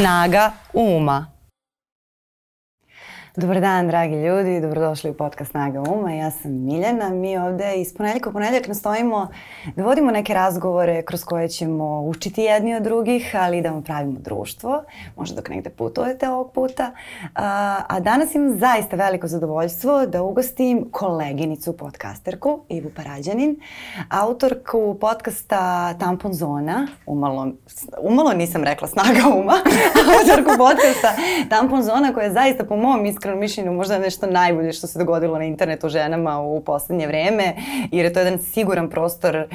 [0.00, 1.30] Snaga uma.
[3.36, 6.12] Dobar dan, dragi ljudi, dobrodošli u podcast Snaga Uma.
[6.12, 7.08] Ja sam Miljana.
[7.08, 9.28] Mi ovde iz ponedljaka u ponedljak nastojimo
[9.76, 13.82] da vodimo neke razgovore kroz koje ćemo učiti jedni od drugih, ali i da vam
[13.82, 14.82] pravimo društvo.
[15.16, 16.92] Možda dok negde putujete ovog puta.
[17.34, 23.56] A, a danas imam zaista veliko zadovoljstvo da ugostim koleginicu podcasterku, Ivu Parađanin,
[24.08, 26.86] autorku podcasta Tampon Zona.
[27.06, 27.48] Umalo,
[28.00, 29.54] umalo nisam rekla Snaga Uma.
[30.18, 31.08] autorku podcasta
[31.48, 35.38] Tampon Zona koja je zaista po mom iskreno mišljenju možda nešto najbolje što se dogodilo
[35.38, 37.54] na internetu ženama u poslednje vreme,
[37.90, 39.46] jer je to jedan siguran prostor uh,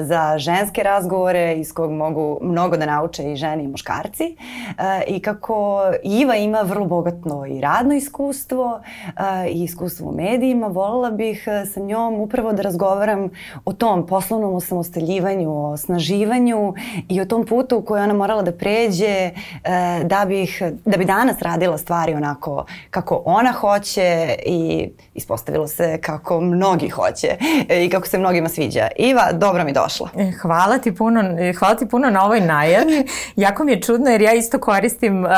[0.00, 4.36] za ženske razgovore iz kog mogu mnogo da nauče i žene i muškarci.
[4.68, 10.66] Uh, I kako Iva ima vrlo bogatno i radno iskustvo uh, i iskustvo u medijima,
[10.66, 11.44] voljela bih
[11.74, 13.30] sa njom upravo da razgovaram
[13.64, 16.74] o tom poslovnom osamostaljivanju, o snaživanju
[17.08, 19.30] i o tom putu koji ona morala da pređe
[20.04, 26.40] da, bih, da bi danas radila stvari onako kako ona hoće i ispostavilo se kako
[26.40, 27.36] mnogi hoće
[27.84, 28.88] i kako se mnogima sviđa.
[28.96, 30.08] Iva, dobro mi došla.
[30.16, 33.06] E, hvala ti puno, e, hvala ti puno na ovoj najavi.
[33.36, 35.30] Jako mi je čudno jer ja isto koristim uh,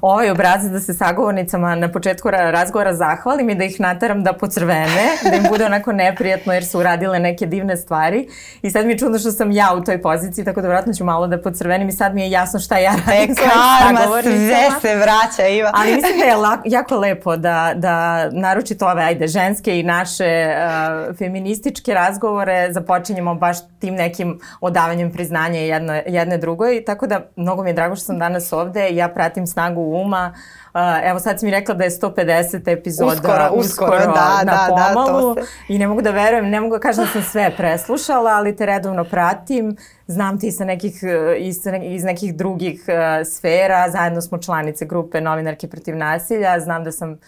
[0.00, 5.08] ovaj obrazac da se sagovornicama na početku razgovora zahvalim i da ih nataram da pocrvene,
[5.30, 8.28] da im bude onako neprijatno jer su uradile neke divne stvari.
[8.62, 11.04] I sad mi je čudno što sam ja u toj poziciji, tako da vratno ću
[11.04, 13.32] malo da pocrvenim i sad mi je jasno šta ja radim.
[13.32, 15.70] E, karma, sve se vraća, Iva.
[15.74, 21.16] Ali mislim da je jako lepo da, da naročito ove, ajde, ženske i naše uh,
[21.16, 26.84] feminističke razgovore započinjemo baš tim nekim odavanjem priznanja jedno, jedne drugoj.
[26.84, 28.88] Tako da mnogo mi je drago što sam danas ovde.
[28.90, 30.34] Ja pratim snagu uma.
[30.34, 30.65] Uh,
[31.04, 34.66] evo sad si mi rekla da je 150 epizoda uskoro, uskoro, uskoro da, na da,
[34.68, 35.34] pomalu.
[35.34, 35.52] Da, to se...
[35.68, 38.66] I ne mogu da verujem, ne mogu da kažem da sam sve preslušala, ali te
[38.66, 39.76] redovno pratim.
[40.06, 45.20] Znam ti sa nekih, e, iz, iz nekih drugih uh, sfera, zajedno smo članice grupe
[45.20, 47.18] Novinarke protiv nasilja, znam da sam, uh,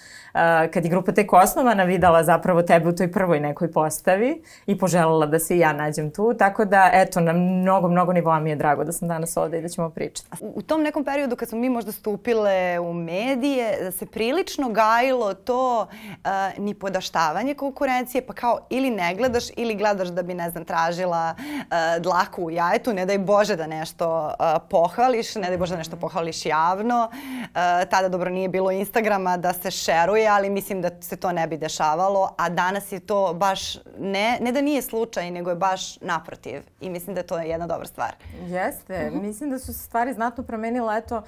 [0.73, 5.27] kad je grupa tek osnovana, videla zapravo tebe u toj prvoj nekoj postavi i poželjela
[5.27, 8.57] da se i ja nađem tu, tako da, eto, na mnogo, mnogo nivoa mi je
[8.57, 10.29] drago da sam danas ovde i da ćemo pričati.
[10.41, 14.69] U, u tom nekom periodu kad smo mi možda stupile u medije, da se prilično
[14.69, 20.35] gajilo to uh, ni podaštavanje konkurencije, pa kao ili ne gledaš ili gledaš da bi,
[20.35, 25.49] ne znam, tražila uh, dlaku u jajetu, ne daj Bože da nešto uh, pohvališ, ne
[25.49, 27.09] daj Bože da nešto pohvališ javno.
[27.11, 27.51] Uh,
[27.91, 31.57] tada dobro nije bilo Instagrama da se šeruje, ali mislim da se to ne bi
[31.57, 36.63] dešavalo, a danas je to baš, ne, ne da nije slučaj, nego je baš naprotiv
[36.81, 38.15] i mislim da je to jedna dobra stvar.
[38.47, 39.23] Jeste, uh -huh.
[39.23, 41.23] mislim da su se stvari znatno promenile, eto,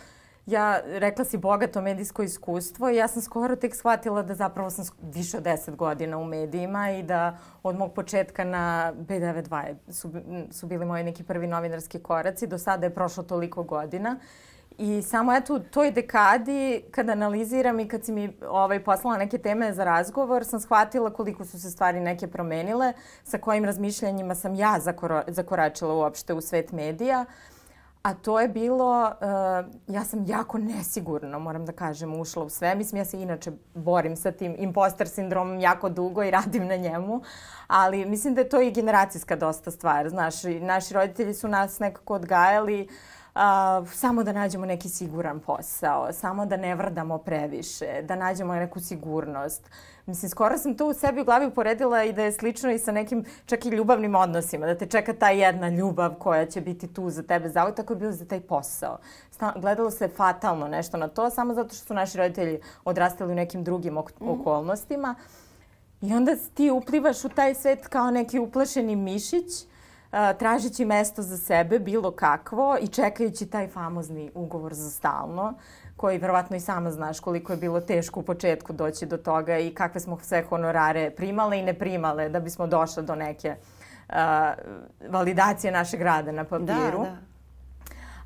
[0.46, 4.84] ja, rekla si bogato medijsko iskustvo i ja sam skoro tek shvatila da zapravo sam
[5.02, 10.12] više od 10 godina u medijima i da od mog početka na B92 su,
[10.50, 12.46] su bili moji neki prvi novinarski koraci.
[12.46, 14.16] Do sada je prošlo toliko godina.
[14.80, 19.38] I samo eto u toj dekadi kad analiziram i kad si mi ovaj, poslala neke
[19.38, 22.92] teme za razgovor sam shvatila koliko su se stvari neke promenile,
[23.24, 24.78] sa kojim razmišljanjima sam ja
[25.26, 27.24] zakoračila uopšte u svet medija.
[28.02, 32.74] A to je bilo, uh, ja sam jako nesigurno, moram da kažem, ušla u sve.
[32.74, 37.22] Mislim, ja se inače borim sa tim imposter sindromom jako dugo i radim na njemu,
[37.66, 40.08] ali mislim da je to i generacijska dosta stvar.
[40.08, 43.19] Znaš, naši roditelji su nas nekako odgajali uh,
[43.92, 49.70] samo da nađemo neki siguran posao, samo da ne vrdamo previše, da nađemo neku sigurnost.
[50.06, 52.92] Mislim, skoro sam to u sebi u glavi uporedila i da je slično i sa
[52.92, 57.10] nekim čak i ljubavnim odnosima, da te čeka ta jedna ljubav koja će biti tu
[57.10, 58.98] za tebe za tako je bilo za taj posao.
[59.56, 63.64] Gledalo se fatalno nešto na to, samo zato što su naši roditelji odrastali u nekim
[63.64, 64.28] drugim ok mm.
[64.28, 65.14] okolnostima.
[66.00, 69.66] I onda ti uplivaš u taj svet kao neki uplašeni mišić,
[70.38, 75.54] tražići mesto za sebe, bilo kakvo, i čekajući taj famozni ugovor za stalno
[75.96, 79.74] koji verovatno i sama znaš koliko je bilo teško u početku doći do toga i
[79.74, 83.54] kakve smo sve honorare primale i ne primale da bismo došle do neke
[84.08, 84.14] uh,
[85.08, 86.98] validacije našeg rada na papiru.
[86.98, 87.16] Da, da.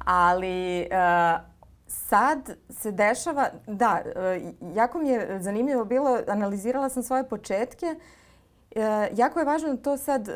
[0.04, 1.40] Ali uh,
[1.86, 2.38] sad
[2.70, 8.02] se dešava, da, uh, jako mi je zanimljivo bilo, analizirala sam svoje početke uh,
[9.16, 10.34] jako je važno to sad uh,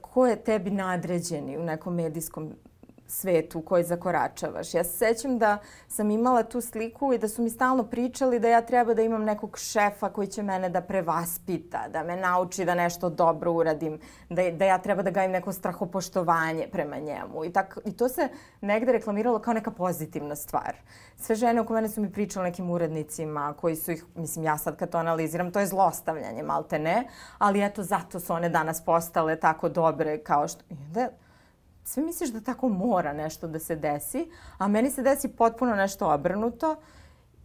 [0.00, 2.52] ko je tebi nadređeni u nekom medijskom
[3.10, 4.74] svetu u koji zakoračavaš.
[4.74, 5.58] Ja se sećam da
[5.88, 9.24] sam imala tu sliku i da su mi stalno pričali da ja treba da imam
[9.24, 13.98] nekog šefa koji će mene da prevaspita, da me nauči da nešto dobro uradim,
[14.28, 17.44] da, da ja treba da gajim neko strahopoštovanje prema njemu.
[17.44, 18.28] I, tak, I to se
[18.60, 20.76] negde reklamiralo kao neka pozitivna stvar.
[21.16, 24.76] Sve žene oko mene su mi pričale nekim urednicima koji su ih, mislim ja sad
[24.76, 27.08] kad to analiziram, to je zlostavljanje, malte ne,
[27.38, 30.64] ali eto zato su one danas postale tako dobre kao što...
[30.68, 31.08] Da,
[31.84, 36.08] sve misliš da tako mora nešto da se desi, a meni se desi potpuno nešto
[36.14, 36.76] obrnuto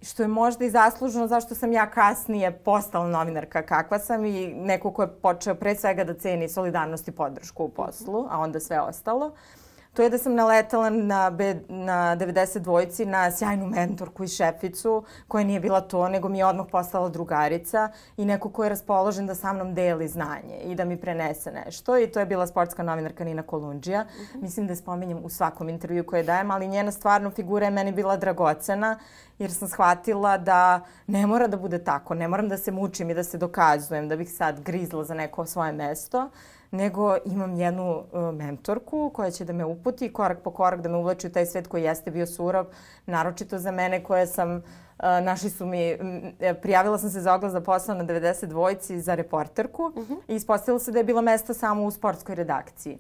[0.01, 4.91] što je možda i zasluženo zašto sam ja kasnije postala novinarka kakva sam i neko
[4.91, 8.79] ko je počeo pre svega da ceni solidarnost i podršku u poslu, a onda sve
[8.81, 9.25] ostalo.
[9.25, 9.64] Uh,
[9.95, 15.03] to je da sam naletala na, be, na 90 dvojci na sjajnu mentorku i šeficu
[15.27, 19.27] koja nije bila to, nego mi je odmah postala drugarica i neko ko je raspoložen
[19.27, 21.97] da sa mnom deli znanje i da mi prenese nešto.
[21.97, 24.01] I to je bila sportska novinarka Nina Kolundžija.
[24.01, 24.37] Uh mhm.
[24.37, 24.41] -huh.
[24.41, 27.91] Mislim da je spominjem u svakom intervju koje dajem, ali njena stvarno figura je meni
[27.91, 28.99] bila dragocena
[29.39, 33.13] jer sam shvatila da ne mora da bude tako, ne moram da se mučim i
[33.13, 36.29] da se dokazujem da bih sad grizla za neko svoje mesto
[36.71, 40.97] nego imam jednu uh, mentorku koja će da me uputi korak po korak da me
[40.97, 42.65] uvlači u taj svet koji jeste bio surov,
[43.05, 44.61] naročito za mene koje sam
[44.99, 45.97] Uh, našli su mi,
[46.39, 50.13] e, prijavila sam se za oglas za posao na 90 dvojci za reporterku uh mhm.
[50.13, 50.19] -huh.
[50.27, 52.99] i ispostavilo se da je bilo mesta samo u sportskoj redakciji.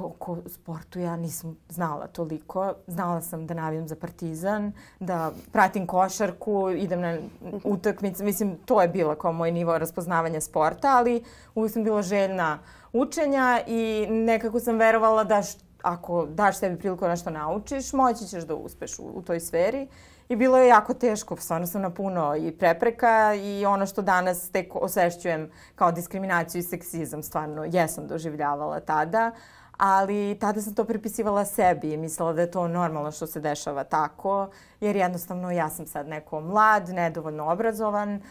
[0.00, 2.74] Koliko sportu ja nisam znala toliko.
[2.86, 7.18] Znala sam da navijam za Partizan, da pratim košarku, idem na
[7.64, 8.24] utakmice.
[8.24, 11.24] Mislim, to je bilo kao moj nivo raspoznavanja sporta, ali
[11.54, 12.58] uvijek sam bila željna
[12.92, 18.24] učenja i nekako sam verovala da š, ako daš sebi priliku da nešto naučiš, moći
[18.24, 19.88] ćeš da uspeš u, u toj sferi.
[20.28, 24.50] I bilo je jako teško, stvarno sam na puno i prepreka i ono što danas
[24.50, 29.30] tek osvešćujem kao diskriminaciju i seksizam, stvarno jesam doživljavala tada,
[29.82, 33.84] ali tada sam to pripisivala sebi i mislila da je to normalno što se dešava
[33.84, 34.50] tako,
[34.80, 38.22] jer jednostavno ja sam sad neko mlad, nedovoljno obrazovan, uh,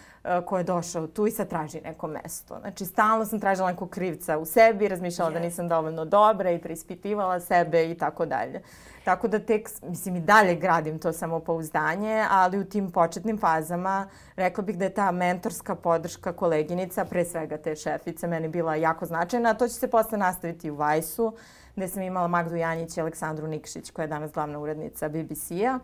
[0.46, 2.60] ko je došao tu i sad traži neko mesto.
[2.60, 5.34] Znači, stalno sam tražila nekog krivca u sebi, razmišljala yes.
[5.34, 8.62] da nisam dovoljno dobra i preispitivala sebe i tako dalje.
[9.04, 14.64] Tako da tek, mislim, i dalje gradim to samopouzdanje, ali u tim početnim fazama rekla
[14.64, 19.50] bih da je ta mentorska podrška koleginica, pre svega te šefice, meni bila jako značajna,
[19.50, 21.34] a to će se posle nastaviti u Vajsu,
[21.76, 25.80] gde sam imala Magdu Janjić i Aleksandru Nikšić, koja je danas glavna urednica BBC-a.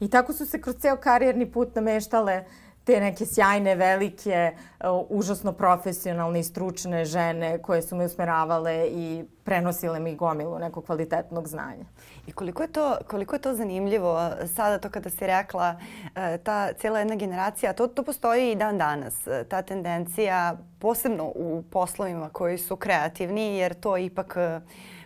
[0.00, 2.44] I tako su se kroz ceo karijerni put nameštale
[2.88, 9.24] te neke sjajne, velike, uh, užasno profesionalne i stručne žene koje su me usmeravale i
[9.44, 11.84] prenosile mi gomilu nekog kvalitetnog znanja.
[12.26, 16.10] I koliko je to, koliko je to zanimljivo sada to kada si rekla uh,
[16.44, 21.62] ta cijela jedna generacija, to, to postoji i dan danas, uh, ta tendencija posebno u
[21.70, 24.36] poslovima koji su kreativni jer to ipak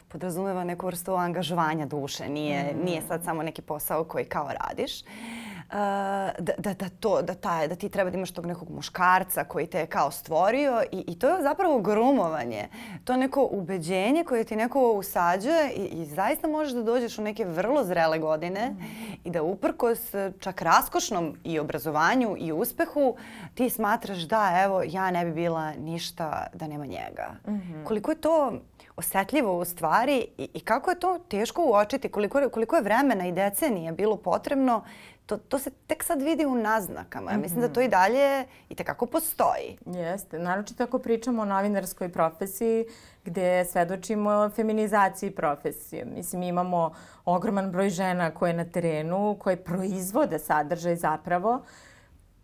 [0.08, 2.84] podrazumeva neku vrstu angažovanja duše, nije, mm.
[2.84, 5.02] nije sad samo neki posao koji kao radiš.
[5.02, 5.41] Uh,
[5.72, 9.66] da, da, da, to, da, taj, da ti treba da imaš tog nekog muškarca koji
[9.66, 12.68] te je kao stvorio i, i to je zapravo grumovanje.
[13.04, 17.44] To neko ubeđenje koje ti neko usađuje i, i zaista možeš da dođeš u neke
[17.44, 18.82] vrlo zrele godine mm.
[19.24, 23.16] i da uprkos čak raskošnom i obrazovanju i uspehu
[23.54, 27.30] ti smatraš da evo ja ne bi bila ništa da nema njega.
[27.46, 27.84] Mm -hmm.
[27.84, 28.52] Koliko je to
[28.96, 33.32] osetljivo u stvari i, i kako je to teško uočiti, koliko, koliko je vremena i
[33.32, 34.82] decenije bilo potrebno
[35.26, 37.30] to, to se tek sad vidi u naznakama.
[37.30, 37.68] Ja mislim mm -hmm.
[37.68, 39.78] da to i dalje i tekako postoji.
[39.86, 40.38] Jeste.
[40.38, 42.84] Naročito ako pričamo o novinarskoj profesiji
[43.24, 46.04] gde svedočimo feminizaciji profesije.
[46.04, 51.62] Mislim, imamo ogroman broj žena koje na terenu, koje proizvode sadržaj zapravo,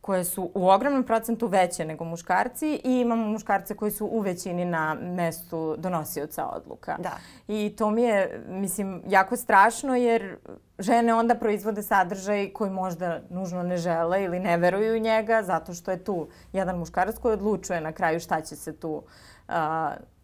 [0.09, 4.65] koje su u ogromnom procentu veće nego muškarci i imamo muškarce koji su u većini
[4.65, 6.97] na mestu donosioca odluka.
[6.99, 7.13] Da.
[7.49, 10.37] I to mi je, mislim, jako strašno jer
[10.79, 15.75] žene onda proizvode sadržaj koji možda nužno ne žele ili ne veruju u njega zato
[15.75, 19.03] što je tu jedan muškarac koji odlučuje na kraju šta će se tu uh,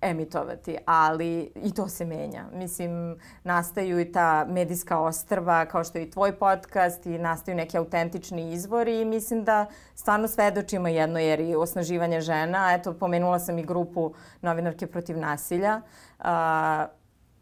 [0.00, 2.44] emitovati, ali i to se menja.
[2.52, 7.78] Mislim, nastaju i ta medijska ostrva, kao što je i tvoj podcast, i nastaju neki
[7.78, 12.74] autentični izvori i mislim da stvarno svedočimo jedno jer i osnaživanje žena.
[12.74, 15.80] Eto, pomenula sam i grupu novinarke protiv nasilja.
[16.18, 16.24] Uh,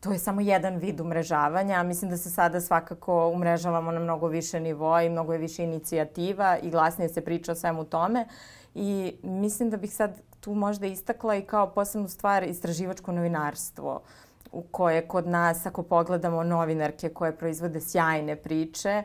[0.00, 1.82] to je samo jedan vid umrežavanja.
[1.82, 6.58] Mislim da se sada svakako umrežavamo na mnogo više nivoa i mnogo je više inicijativa
[6.62, 8.26] i glasnije se priča o svemu tome.
[8.74, 10.10] I mislim da bih sad
[10.42, 14.00] tu možda istakla i kao posebnu stvar istraživačko novinarstvo
[14.52, 19.02] u koje kod nas, ako pogledamo novinarke koje proizvode sjajne priče,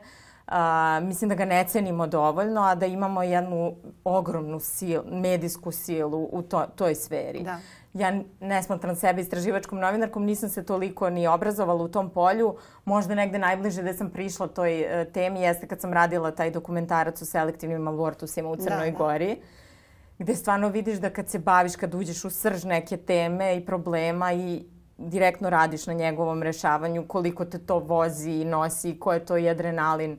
[0.48, 6.29] a, mislim da ga ne cenimo dovoljno, a da imamo jednu ogromnu sil, medijsku silu
[6.32, 7.44] u to, toj sferi.
[7.44, 7.60] Da.
[7.94, 12.56] Ja ne smatram sebe istraživačkom novinarkom, nisam se toliko ni obrazovala u tom polju.
[12.86, 17.22] Možda negde najbliže da sam prišla toj uh, temi jeste kad sam radila taj dokumentarac
[17.22, 18.98] o selektivnim abortusima u Crnoj da, da.
[18.98, 19.36] Gori.
[19.36, 19.66] Da
[20.19, 24.33] gde stvarno vidiš da kad se baviš, kad uđeš u srž neke teme i problema
[24.33, 24.63] i
[24.97, 29.50] direktno radiš na njegovom rešavanju, koliko te to vozi i nosi, ko je to i
[29.50, 30.17] adrenalin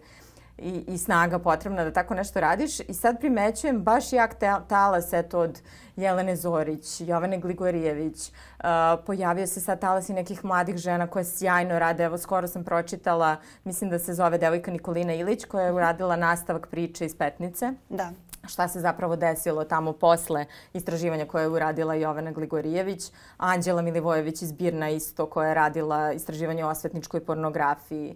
[0.59, 2.81] i, i snaga potrebna da tako nešto radiš.
[2.81, 4.35] I sad primećujem baš jak
[4.69, 5.61] talas eto, od
[5.97, 8.29] Jelene Zorić, Jovane Gligorijević.
[8.29, 8.65] Uh,
[9.07, 12.05] pojavio se sad talas i nekih mladih žena koje sjajno rade.
[12.05, 16.67] Evo, skoro sam pročitala, mislim da se zove devojka Nikolina Ilić, koja je uradila nastavak
[16.67, 17.73] priče iz Petnice.
[17.89, 18.13] Da
[18.49, 24.53] šta se zapravo desilo tamo posle istraživanja koje je uradila Jovana Gligorijević, Anđela Milivojević iz
[24.53, 28.11] Birna isto koja je radila istraživanje o osvetničkoj pornografiji.
[28.11, 28.15] E,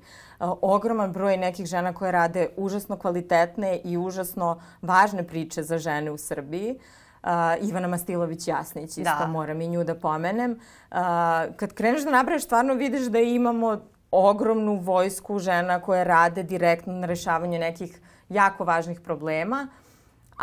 [0.60, 6.18] ogroman broj nekih žena koje rade užasno kvalitetne i užasno važne priče za žene u
[6.18, 6.78] Srbiji.
[7.22, 9.26] Uh, Ivana Mastilović-Jasnić, isto da.
[9.26, 10.52] moram i nju da pomenem.
[10.52, 10.98] Uh,
[11.56, 17.06] kad kreneš da nabraviš, stvarno vidiš da imamo ogromnu vojsku žena koje rade direktno na
[17.06, 19.68] rešavanju nekih jako važnih problema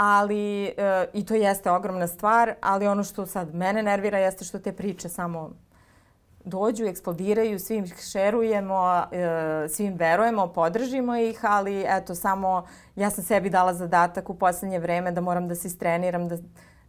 [0.01, 0.71] ali e,
[1.13, 5.09] i to jeste ogromna stvar, ali ono što sad mene nervira jeste što te priče
[5.09, 5.49] samo
[6.43, 12.65] dođu, eksplodiraju, svim šerujemo, e, svim verujemo, podržimo ih, ali eto samo
[12.95, 16.37] ja sam sebi dala zadatak u poslednje vreme da moram da se istreniram, da,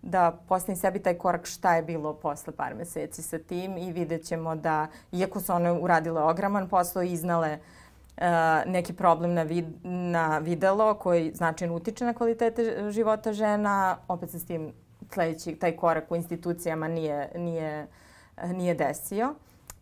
[0.02, 4.24] da postavim sebi taj korak šta je bilo posle par meseci sa tim i vidjet
[4.24, 7.79] ćemo da, iako su one uradile ogroman posao i iznale uh,
[8.66, 14.38] neki problem na, vid, na videlo koji značajno utiče na kvalitete života žena, opet se
[14.38, 14.72] s tim
[15.12, 17.86] sledeći taj korak u institucijama nije, nije,
[18.44, 19.34] nije desio.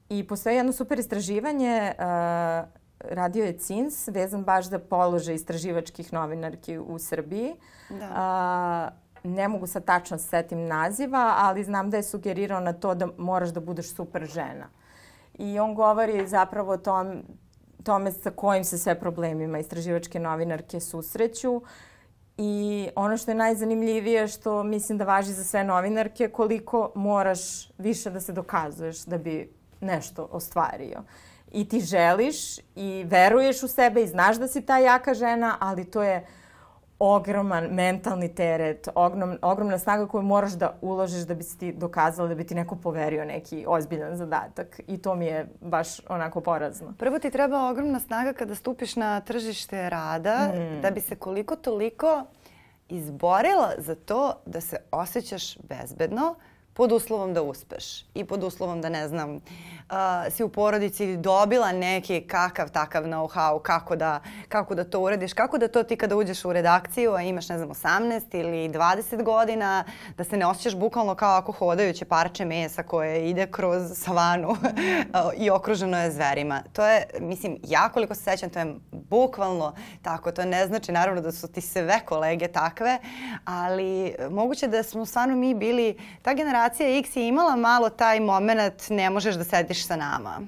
[0.08, 2.04] I postoje jedno super istraživanje, uh,
[3.00, 7.54] radio je CINS, vezan baš za položaj istraživačkih novinarki u Srbiji.
[7.90, 8.92] Da.
[9.24, 12.94] Uh, ne mogu sad tačno se setim naziva, ali znam da je sugerirao na to
[12.94, 14.68] da moraš da budeš super žena.
[15.34, 17.22] I on govori zapravo o tom,
[17.82, 21.62] tome sa kojim se sve problemima istraživačke novinarke susreću.
[22.38, 28.10] I ono što je najzanimljivije što mislim da važi za sve novinarke koliko moraš više
[28.10, 31.02] da se dokazuješ da bi nešto ostvario.
[31.52, 35.84] I ti želiš i veruješ u sebe i znaš da si ta jaka žena, ali
[35.84, 36.26] to je
[36.98, 42.28] ogroman mentalni teret, ogrom, ogromna snaga koju moraš da uložiš da bi se ti dokazala
[42.28, 44.80] da bi ti neko poverio neki ozbiljan zadatak.
[44.86, 46.94] I to mi je baš onako porazno.
[46.98, 50.80] Prvo ti treba ogromna snaga kada stupiš na tržište rada mm.
[50.80, 52.24] da bi se koliko toliko
[52.88, 56.34] izborila za to da se osjećaš bezbedno,
[56.78, 59.40] pod uslovom da uspeš i pod uslovom da ne znam uh,
[60.30, 65.58] si u porodici dobila neki kakav takav know-how kako da, kako da to uradiš, kako
[65.58, 69.84] da to ti kada uđeš u redakciju a imaš ne znam 18 ili 20 godina
[70.16, 74.56] da se ne osjećaš bukvalno kao ako hodajuće parče mesa koje ide kroz savanu
[75.44, 76.62] i okruženo je zverima.
[76.72, 80.32] To je, mislim, ja koliko se sećam, to je bukvalno tako.
[80.32, 82.98] To ne znači naravno da su ti sve kolege takve,
[83.44, 88.20] ali moguće da smo stvarno mi bili ta generacija generacija X je imala malo taj
[88.20, 90.40] moment ne možeš da sediš sa nama.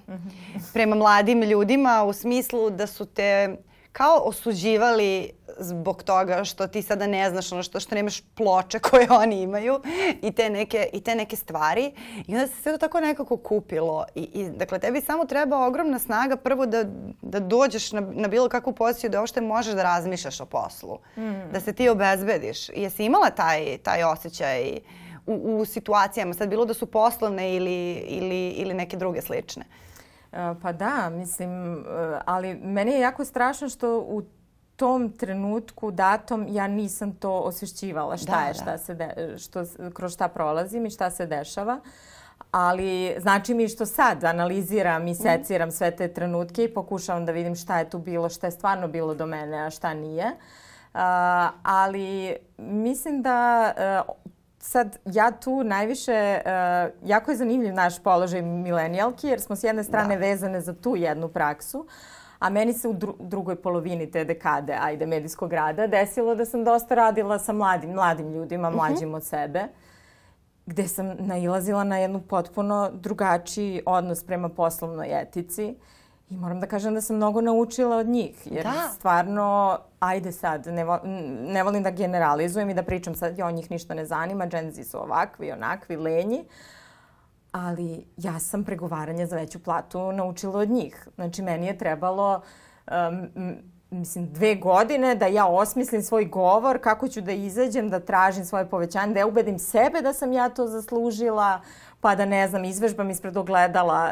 [0.72, 3.56] Prema mladim ljudima u smislu da su te
[3.92, 9.06] kao osuđivali zbog toga što ti sada ne znaš ono što, što nemaš ploče koje
[9.10, 9.80] oni imaju
[10.22, 11.92] i te neke, i te neke stvari.
[12.26, 14.04] I onda se sve to tako nekako kupilo.
[14.14, 16.84] I, i, dakle, tebi samo treba ogromna snaga prvo da,
[17.22, 20.98] da dođeš na, na bilo kakvu poziciju da uopšte možeš da razmišljaš o poslu.
[21.16, 21.52] Mm.
[21.52, 22.68] Da se ti obezbediš.
[22.68, 24.99] I jesi imala taj, taj osjećaj uh,
[25.30, 29.64] u, u situacijama, sad bilo da su poslovne ili, ili, ili neke druge slične?
[30.32, 34.22] E, pa da, mislim, e, ali meni je jako strašno što u
[34.76, 38.78] tom trenutku datom ja nisam to osvešćivala šta da, je, šta da.
[38.78, 41.80] se de, što, kroz šta prolazim i šta se dešava.
[42.50, 45.22] Ali znači mi što sad analiziram i mhm.
[45.22, 45.72] seciram mm.
[45.72, 49.14] sve te trenutke i pokušavam da vidim šta je tu bilo, šta je stvarno bilo
[49.14, 50.26] do mene, a šta nije.
[50.26, 51.00] Uh,
[51.62, 53.72] ali mislim da
[54.06, 54.29] uh,
[54.60, 59.84] sad ja tu najviše, uh, jako je zanimljiv naš položaj milenijalki jer smo s jedne
[59.84, 60.20] strane da.
[60.20, 61.86] vezane za tu jednu praksu,
[62.38, 66.64] a meni se u dru drugoj polovini te dekade, ajde, medijskog rada, desilo da sam
[66.64, 68.76] dosta radila sa mladim, mladim ljudima, mhm.
[68.76, 69.16] mlađim uh -huh.
[69.16, 69.64] od sebe,
[70.66, 75.74] gde sam nailazila na jednu potpuno drugačiji odnos prema poslovnoj etici.
[76.30, 78.88] I moram da kažem da sam mnogo naučila od njih, jer da.
[78.94, 80.98] stvarno, ajde sad, ne, vo,
[81.46, 85.02] ne volim da generalizujem i da pričam sad, jo, njih ništa ne zanima, dženzi su
[85.02, 86.44] ovakvi, onakvi, lenji,
[87.52, 91.08] ali ja sam pregovaranje za veću platu naučila od njih.
[91.14, 92.40] Znači, meni je trebalo,
[92.90, 93.56] um,
[93.90, 98.68] mislim, dve godine da ja osmislim svoj govor, kako ću da izađem, da tražim svoje
[98.68, 101.60] povećanje, da ja ubedim sebe da sam ja to zaslužila,
[102.00, 104.10] pa da, ne znam, izvežbam ispred ogledala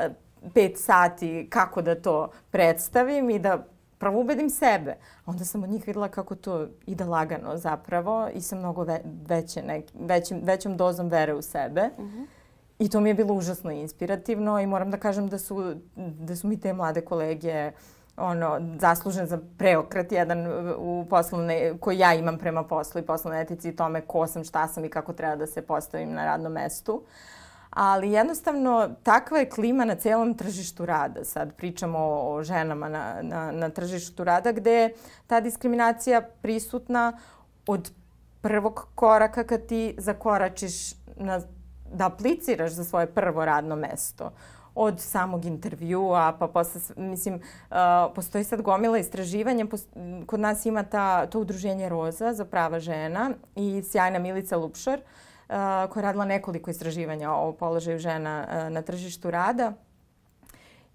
[0.55, 3.65] pet sati kako da to predstavim i da
[3.99, 4.97] prvo ubedim sebe.
[5.27, 9.63] Onda sam od njih videla kako to ide lagano zapravo i sa mnogo ve, veće,
[9.63, 11.91] nek, većim, većom dozom vere u sebe.
[11.97, 12.19] Uh mhm.
[12.19, 12.27] -huh.
[12.79, 16.49] I to mi je bilo užasno inspirativno i moram da kažem da su, da su
[16.49, 17.73] mi te mlade kolege
[18.17, 23.69] ono, zaslužen za preokret jedan u poslovne, koji ja imam prema poslu i poslovne etici
[23.69, 27.03] i tome ko sam, šta sam i kako treba da se postavim na radnom mestu.
[27.81, 31.25] Ali jednostavno takva je klima na celom tržištu rada.
[31.25, 34.95] Sad pričamo o, ženama na, na, na tržištu rada gde je
[35.27, 37.19] ta diskriminacija prisutna
[37.67, 37.91] od
[38.41, 41.41] prvog koraka kad ti zakoračiš na,
[41.93, 44.33] da apliciraš za svoje prvo radno mesto
[44.75, 47.77] od samog intervjua, pa posle, mislim, uh,
[48.15, 49.67] postoji sad gomila istraživanja,
[50.27, 55.28] kod nas ima ta, to udruženje Roza za prava žena i sjajna Milica Lupšar, uh,
[55.49, 59.73] koja je radila nekoliko istraživanja o položaju žena na tržištu rada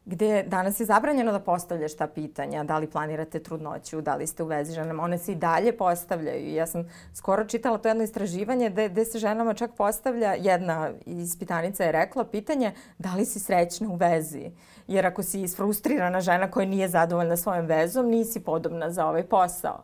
[0.05, 4.43] gde danas je zabranjeno da postavljaš ta pitanja, da li planirate trudnoću, da li ste
[4.43, 6.53] u vezi ženama, one se i dalje postavljaju.
[6.53, 11.83] Ja sam skoro čitala to jedno istraživanje gde, gde se ženama čak postavlja, jedna ispitanica
[11.83, 14.51] je rekla pitanje da li si srećna u vezi.
[14.87, 19.83] Jer ako si isfrustrirana žena koja nije zadovoljna svojom vezom, nisi podobna za ovaj posao.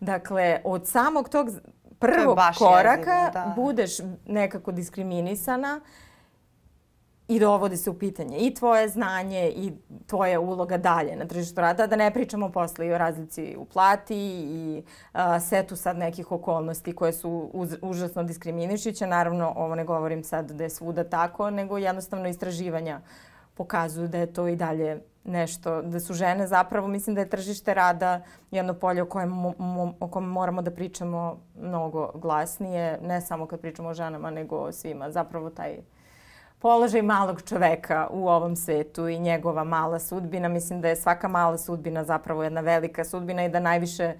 [0.00, 1.50] Dakle, od samog tog
[1.98, 3.52] prvog koraka jezivo, da.
[3.56, 3.92] budeš
[4.26, 5.88] nekako diskriminisana uh,
[7.28, 9.72] i dovodi se u pitanje i tvoje znanje i
[10.06, 14.16] tvoja uloga dalje na tržištu rada, da ne pričamo posle i o razlici u plati
[14.16, 19.06] i a, setu sad nekih okolnosti koje su uz, užasno diskriminišiće.
[19.06, 23.00] Naravno, ovo ne govorim sad da je svuda tako, nego jednostavno istraživanja
[23.56, 27.74] pokazuju da je to i dalje nešto, da su žene zapravo, mislim da je tržište
[27.74, 28.20] rada
[28.50, 29.32] jedno polje o kojem,
[30.00, 34.72] o kojem moramo da pričamo mnogo glasnije, ne samo kad pričamo o ženama, nego o
[34.72, 35.10] svima.
[35.10, 35.76] Zapravo taj
[36.58, 40.48] položaj malog čoveka u ovom svetu i njegova mala sudbina.
[40.48, 44.14] Mislim da je svaka mala sudbina zapravo jedna velika sudbina i da najviše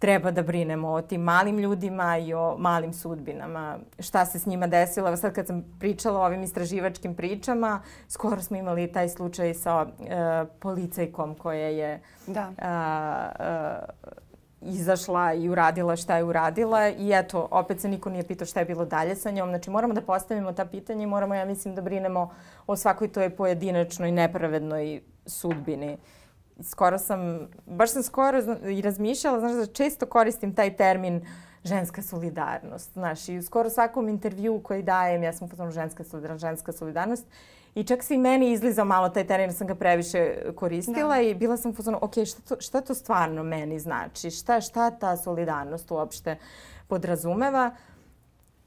[0.00, 3.78] treba da brinemo o tim malim ljudima i o malim sudbinama.
[3.98, 5.16] Šta se s njima desilo?
[5.16, 10.06] Sad kad sam pričala o ovim istraživačkim pričama, skoro smo imali taj slučaj sa uh,
[10.60, 12.48] policajkom koja je da.
[12.48, 12.56] uh,
[13.46, 14.20] uh,
[14.60, 18.66] izašla i uradila šta je uradila i eto, opet se niko nije pitao šta je
[18.66, 19.48] bilo dalje sa njom.
[19.48, 22.30] Znači moramo da postavimo ta pitanja i moramo, ja mislim, da brinemo
[22.66, 25.96] o svakoj toj pojedinačnoj, nepravednoj sudbini.
[26.62, 28.38] Skoro sam, baš sam skoro
[28.70, 31.26] i razmišljala, znaš da često koristim taj termin
[31.64, 32.92] ženska solidarnost.
[32.92, 37.26] Znaš, i u skoro svakom intervju koji dajem, ja sam potom ženska solidarnost, ženska solidarnost,
[37.74, 41.20] I čak se i meni izlizao malo taj teren, sam ga previše koristila da.
[41.20, 44.30] i bila sam fuzonu, ok, šta to, šta to stvarno meni znači?
[44.30, 46.36] Šta, šta ta solidarnost uopšte
[46.88, 47.70] podrazumeva?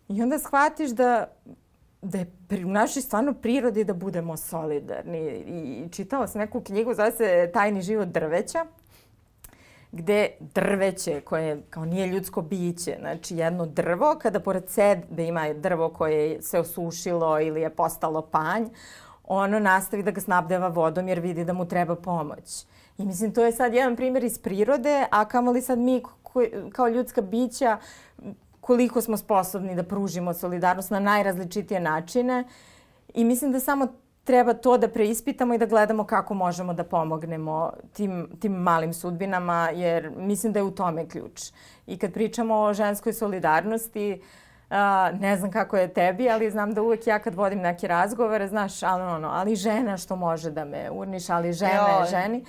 [0.07, 1.27] I onda shvatiš da
[2.03, 5.19] da je pri, našoj stvarno prirodi da budemo solidarni.
[5.47, 8.65] I čitala sam neku knjigu, zove se Tajni život drveća
[9.91, 15.89] gde drveće koje kao nije ljudsko biće, znači jedno drvo, kada pored sebe ima drvo
[15.89, 18.63] koje se osušilo ili je postalo panj,
[19.23, 22.65] ono nastavi da ga snabdeva vodom jer vidi da mu treba pomoć.
[22.97, 26.03] I mislim, to je sad jedan primjer iz prirode, a kamoli sad mi
[26.71, 27.77] kao ljudska bića
[28.63, 32.43] koliko smo sposobni da pružimo solidarnost na najrazličitije načine.
[33.13, 33.87] I mislim da samo
[34.23, 39.69] treba to da preispitamo i da gledamo kako možemo da pomognemo tim, tim malim sudbinama,
[39.73, 41.51] jer mislim da je u tome ključ.
[41.87, 44.21] I kad pričamo o ženskoj solidarnosti,
[44.69, 48.47] uh, ne znam kako je tebi, ali znam da uvek ja kad vodim neke razgovore,
[48.47, 52.45] znaš, ali, ono, ali žena što može da me urniš, ali žena je ženi.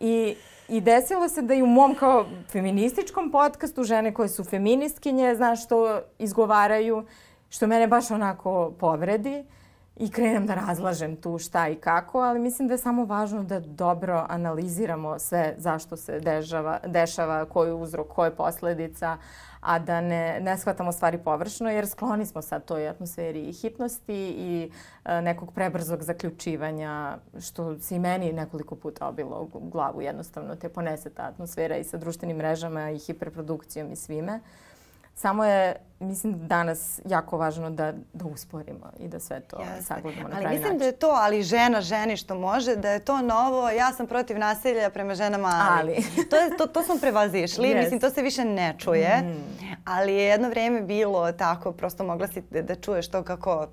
[0.00, 0.36] I,
[0.72, 5.64] I desilo se da i u mom kao feminističkom podcastu žene koje su feministkinje, znaš,
[5.64, 7.04] što izgovaraju,
[7.48, 9.44] što mene baš onako povredi.
[9.96, 13.60] I krenem da razlažem tu šta i kako, ali mislim da je samo važno da
[13.60, 19.16] dobro analiziramo sve zašto se dešava, dešava koji uzrok, koja je posledica,
[19.62, 24.70] a da ne, ne shvatamo stvari površno, jer skloni smo sad toj atmosferi hitnosti i
[25.04, 30.68] e, nekog prebrzog zaključivanja, što se i meni nekoliko puta obilo u glavu jednostavno, te
[30.68, 34.40] ponese ta atmosfera i sa društvenim mrežama i hiperprodukcijom i svime.
[35.14, 39.82] Samo je, mislim, danas jako važno da, da usporimo i da sve to Jeste.
[39.82, 40.78] sagledamo na ali pravi mislim način.
[40.78, 44.38] da je to, ali žena ženi što može, da je to novo, ja sam protiv
[44.38, 45.92] nasilja prema ženama, ali.
[45.92, 46.04] ali.
[46.30, 47.80] to, je, to, to smo prevazišli, yes.
[47.80, 49.66] mislim, to se više ne čuje, mm.
[49.84, 53.66] ali je jedno vrijeme bilo tako, prosto mogla si da, da čuješ to kako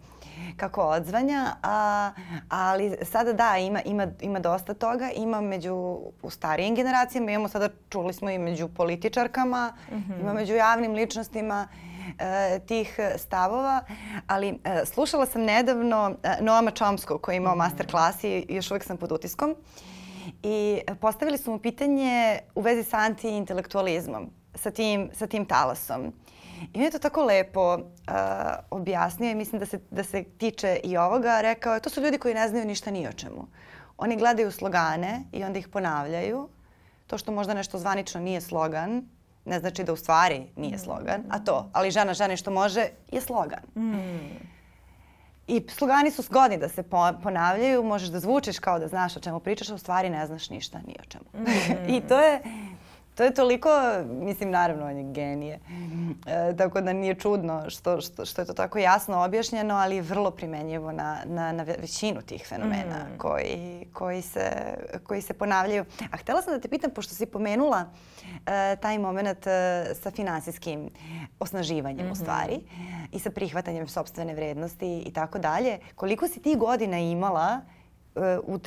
[0.58, 2.12] kako odzvanja, a,
[2.50, 5.74] ali sada da, ima, ima, ima dosta toga, ima među
[6.22, 10.20] u starijim generacijama, imamo sada, čuli smo i među političarkama, mm -hmm.
[10.22, 11.68] ima među javnim ličnostima
[12.20, 13.84] e, tih stavova,
[14.28, 17.64] ali e, slušala sam nedavno e, Noama Chomskog koji je imao mm -hmm.
[17.64, 19.56] master klas i još uvijek sam pod utiskom
[20.44, 26.14] i postavili su mu pitanje u vezi sa antiintelektualizmom, sa tim, sa tim talasom.
[26.74, 27.82] I on je to tako lepo uh,
[28.72, 31.42] objasnio i mislim da se, da se tiče i ovoga.
[31.42, 33.48] Rekao je, to su ljudi koji ne znaju ništa ni o čemu.
[33.98, 36.50] oni gledaju slogane i onda ih ponavljaju.
[37.08, 39.04] To što možda nešto zvanično nije slogan,
[39.46, 43.22] ne znači da u stvari nije slogan, a to, ali žena ženi što može je
[43.22, 43.64] slogan.
[43.76, 44.50] Mm.
[45.48, 46.84] I slogani su zgodni da se
[47.24, 50.50] ponavljaju, možeš da zvučiš kao da znaš o čemu pričaš, a u stvari ne znaš
[50.50, 51.26] ništa ni o čemu.
[51.34, 51.90] Mm.
[51.96, 52.42] I to je,
[53.20, 53.70] to je toliko,
[54.10, 55.60] mislim naravno on je genije,
[56.26, 60.02] e, tako da nije čudno što, što, što je to tako jasno objašnjeno, ali je
[60.02, 63.18] vrlo primenjivo na, na, na većinu tih fenomena mm.
[63.18, 64.52] koji, koji, se,
[65.04, 65.86] koji se ponavljaju.
[66.12, 67.86] A htela sam da te pitam, pošto si pomenula
[68.46, 70.90] e, taj moment e, sa finansijskim
[71.40, 72.12] osnaživanjem mm -hmm.
[72.12, 72.22] u mhm.
[72.22, 72.60] stvari
[73.12, 77.62] i sa prihvatanjem sobstvene vrednosti i tako dalje, koliko si ti godina imala
[78.44, 78.60] u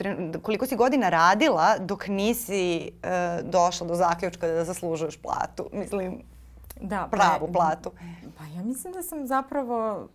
[0.42, 5.68] koliko si godina radila dok nisi uh, došla do zaključka da zaslužuješ platu?
[5.72, 6.22] Mislim,
[6.80, 7.90] da, pa pravu pa, platu.
[8.38, 10.08] Pa ja mislim da sam zapravo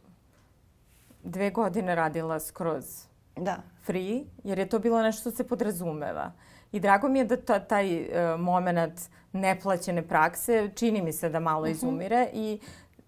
[1.23, 3.57] dve godine radila skroz da.
[3.85, 6.31] free, jer je to bilo nešto što se podrazumeva.
[6.71, 9.01] I drago mi je da ta, taj uh, moment
[9.33, 11.73] neplaćene prakse čini mi se da malo uh mhm.
[11.73, 11.77] -huh.
[11.77, 12.59] izumire i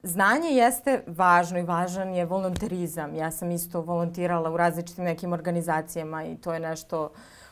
[0.04, 3.16] znanje jeste važno i važan je volonterizam.
[3.16, 7.12] Ja sam isto volontirala u različitim nekim organizacijama i to je nešto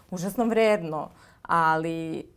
[0.10, 1.10] užasno vredno,
[1.41, 2.27] ali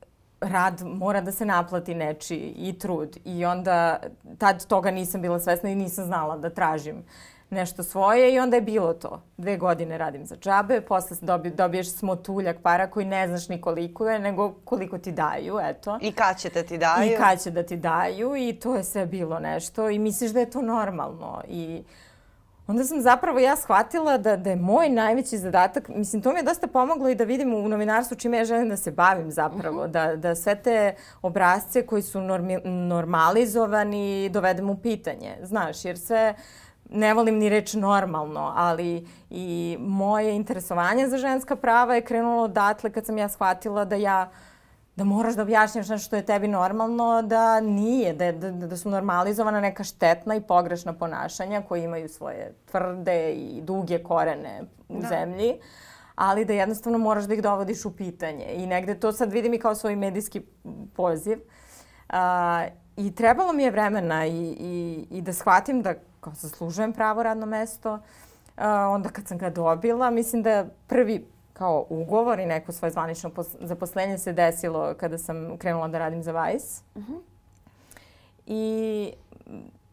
[0.40, 3.16] rad mora da se naplati nečiji i trud.
[3.24, 4.00] I onda
[4.38, 7.04] tad toga nisam bila svesna i nisam znala da tražim
[7.50, 9.22] nešto svoje i onda je bilo to.
[9.36, 14.08] Dve godine radim za džabe, posle dobi, dobiješ smotuljak para koji ne znaš ni koliko
[14.08, 15.98] je, nego koliko ti daju, eto.
[16.00, 17.12] I kad će da ti daju.
[17.12, 20.40] I kad će da ti daju i to je sve bilo nešto i misliš da
[20.40, 21.82] je to normalno i
[22.70, 26.42] onda sam zapravo ja shvatila da, da je moj najveći zadatak, mislim to mi je
[26.42, 29.88] dosta pomoglo i da vidim u novinarstvu čime ja želim da se bavim zapravo, uh
[29.88, 29.96] mhm.
[29.96, 30.10] -huh.
[30.10, 36.34] da, da sve te obrazce koji su normi, normalizovani dovedem u pitanje, znaš, jer sve
[36.92, 42.92] ne volim ni reč normalno, ali i moje interesovanje za ženska prava je krenulo odatle
[42.92, 44.30] kad sam ja shvatila da ja
[44.96, 48.90] da moraš da objašnjaš nešto što je tebi normalno, da nije, da, da, da su
[48.90, 55.08] normalizovana neka štetna i pogrešna ponašanja koji imaju svoje tvrde i duge korene u da.
[55.08, 55.54] zemlji,
[56.14, 58.46] ali da jednostavno moraš da ih dovodiš u pitanje.
[58.54, 60.42] I negde to sad vidim i kao svoj medijski
[60.96, 61.38] poziv.
[61.38, 62.16] Uh,
[62.96, 67.46] I trebalo mi je vremena i, i, i da shvatim da kao zaslužujem pravo radno
[67.46, 67.92] mesto.
[67.92, 73.30] Uh, onda kad sam ga dobila, mislim da prvi kao ugovor i neko svoje zvanično
[73.60, 76.82] zaposlenje se desilo kada sam krenula da radim za Vice.
[76.94, 77.12] Uh mhm.
[77.12, 77.20] -huh.
[78.46, 79.12] I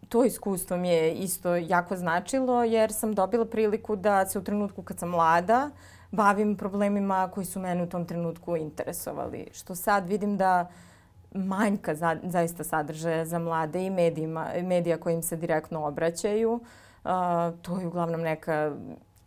[0.10, 4.84] to iskustvo mi je isto jako značilo jer sam dobila priliku da se u trenutku
[4.84, 5.70] kad sam mlada
[6.12, 9.48] bavim problemima koji su mene u tom trenutku interesovali.
[9.54, 10.87] Što sad vidim da uh,
[11.38, 16.54] manjka za, zaista sadržaja za mlade i medijima, medija kojim se direktno obraćaju.
[16.54, 17.12] Uh,
[17.62, 18.72] to je uglavnom neka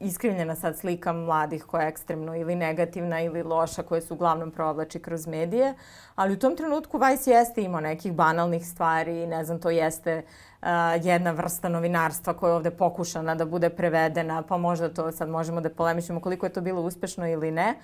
[0.00, 4.98] iskrivljena sad slika mladih koja je ekstremno ili negativna ili loša koja se uglavnom provlači
[4.98, 5.74] kroz medije.
[6.14, 10.22] Ali u tom trenutku Vice jeste imao nekih banalnih stvari, ne znam, to jeste
[10.62, 10.68] uh,
[11.02, 15.60] jedna vrsta novinarstva koja je ovde pokušana da bude prevedena, pa možda to sad možemo
[15.60, 17.74] da polemišemo koliko je to bilo uspešno ili ne,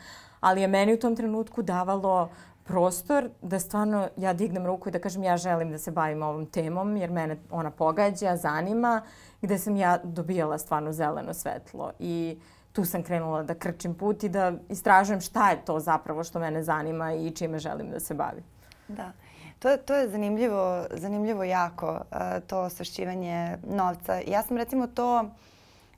[0.40, 2.28] ali je meni u tom trenutku davalo
[2.66, 6.46] prostor da stvarno ja dignem ruku i da kažem ja želim da se bavim ovom
[6.46, 9.02] temom jer mene ona pogađa, zanima,
[9.42, 12.38] gde sam ja dobijala stvarno zeleno svetlo i
[12.72, 16.62] tu sam krenula da krčim put i da istražujem šta je to zapravo što mene
[16.62, 18.44] zanima i čime želim da se bavim.
[18.88, 19.12] Da.
[19.58, 24.20] To, to je zanimljivo, zanimljivo jako, uh, to osvešćivanje novca.
[24.26, 25.24] Ja sam recimo to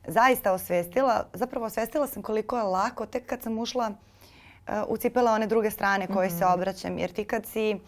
[0.06, 3.90] zaista osvestila, zapravo osvestila sam koliko je lako tek kad sam ušla
[4.88, 6.38] ucipela one druge strane koje mm -hmm.
[6.38, 6.54] se mhm.
[6.54, 6.98] obraćam.
[6.98, 7.80] Jer ti kad si,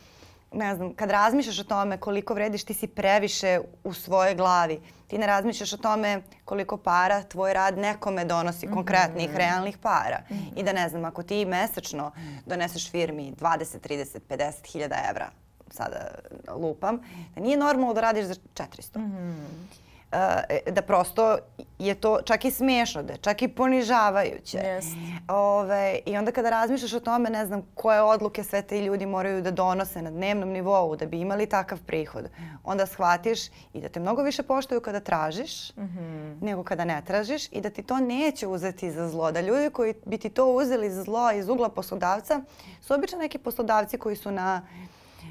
[0.53, 4.81] ne znam, kad razmišljaš o tome koliko vrediš, ti si previše u svojoj glavi.
[5.07, 8.75] Ti ne razmišljaš o tome koliko para tvoj rad nekome donosi, mm -hmm.
[8.75, 10.19] konkretnih, realnih para.
[10.31, 10.61] Mm -hmm.
[10.61, 12.11] I da ne znam, ako ti mesečno
[12.47, 15.31] doneseš firmi 20, 30, 50 hiljada evra,
[15.71, 16.09] sada
[16.49, 16.99] lupam,
[17.35, 18.99] da nije normalno da radiš za 400.
[18.99, 19.89] Mm -hmm.
[20.12, 21.38] Uh, da prosto
[21.79, 24.59] je to čak i smiješno, da je čak i ponižavajuće.
[24.59, 25.16] Yes.
[25.29, 29.42] Ove, I onda kada razmišljaš o tome, ne znam koje odluke sve te ljudi moraju
[29.42, 32.29] da donose na dnevnom nivou da bi imali takav prihod,
[32.64, 36.42] onda shvatiš i da te mnogo više poštuju kada tražiš mm -hmm.
[36.42, 39.33] nego kada ne tražiš i da ti to neće uzeti za zlo.
[39.33, 42.40] Da ljudi koji bi ti to uzeli za zlo iz ugla poslodavca
[42.81, 44.62] su obično neki poslodavci koji su na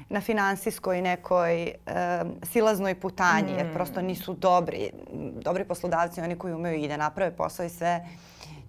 [0.08, 1.74] na finansijskoj nekoj e,
[2.42, 3.58] silaznoj putanji, mm.
[3.58, 4.90] jer prosto nisu dobri.
[5.42, 8.06] Dobri poslodavci, oni koji umeju i da naprave posao i sve,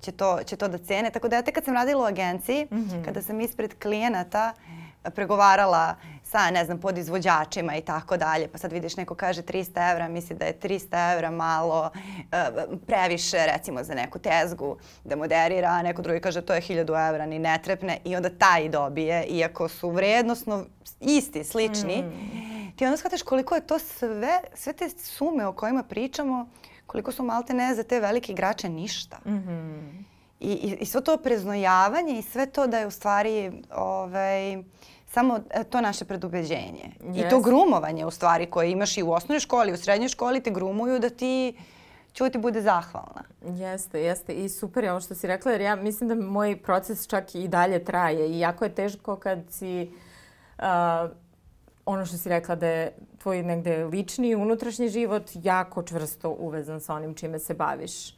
[0.02, 1.10] će to, će to da cene.
[1.10, 3.06] Tako da ja te kad sam radila u agenciji, mm -hmm.
[3.06, 4.54] kada sam ispred klijenata
[5.16, 5.96] pregovarala
[6.32, 8.48] sa, ne znam, podizvođačima i tako dalje.
[8.48, 11.90] Pa sad vidiš neko kaže 300 evra, misli da je 300 evra malo
[12.32, 12.46] e,
[12.88, 17.26] previše, recimo, za neku tezgu da moderira, a neko drugi kaže to je 1000 evra,
[17.26, 20.66] ni ne trepne i onda taj dobije, iako su vrednosno
[21.00, 22.02] isti, slični.
[22.02, 22.72] Mm.
[22.76, 26.50] Ti onda shvataš koliko je to sve, sve te sume o kojima pričamo,
[26.88, 29.20] koliko su malte ne za te velike igrače ništa.
[29.26, 30.04] Mm -hmm.
[30.40, 34.64] I, i, I svo to preznojavanje i sve to da je u stvari ovaj,
[35.14, 36.92] samo e, to naše predubeđenje.
[37.00, 37.26] Yes.
[37.26, 40.52] I to grumovanje u stvari koje imaš i u osnovnoj školi, u srednjoj školi te
[40.52, 41.58] grumuju da ti
[42.14, 43.24] ćuti bude zahvalna.
[43.46, 44.34] Jeste, jeste.
[44.34, 47.48] I super je ovo što si rekla, jer ja mislim da moj proces čak i
[47.48, 48.32] dalje traje.
[48.32, 49.92] I jako je teško kad si...
[50.60, 51.12] Uh,
[51.86, 56.94] ono što si rekla da je tvoj negde lični, unutrašnji život jako čvrsto uvezan sa
[56.94, 58.14] onim čime se baviš.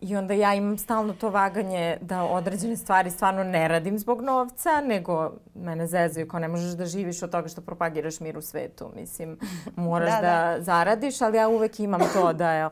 [0.00, 4.80] I onda ja imam stalno to vaganje da određene stvari stvarno ne radim zbog novca,
[4.80, 8.90] nego mene zezaju kao ne možeš da živiš od toga što propagiraš mir u svetu.
[8.96, 9.38] Mislim,
[9.76, 10.56] moraš da, da.
[10.56, 12.68] da zaradiš, ali ja uvek imam to da je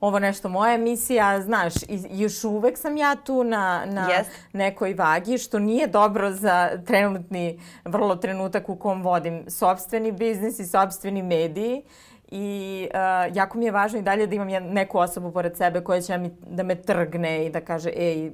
[0.00, 4.24] ovo nešto moja emisija, znaš, i još uvek sam ja tu na, na yes.
[4.52, 10.66] nekoj vagi, što nije dobro za trenutni, vrlo trenutak u kom vodim sobstveni biznis i
[10.66, 11.82] sobstveni mediji.
[12.28, 16.00] I uh, jako mi je važno i dalje da imam neku osobu pored sebe koja
[16.00, 18.32] će mi, da me trgne i da kaže, ej,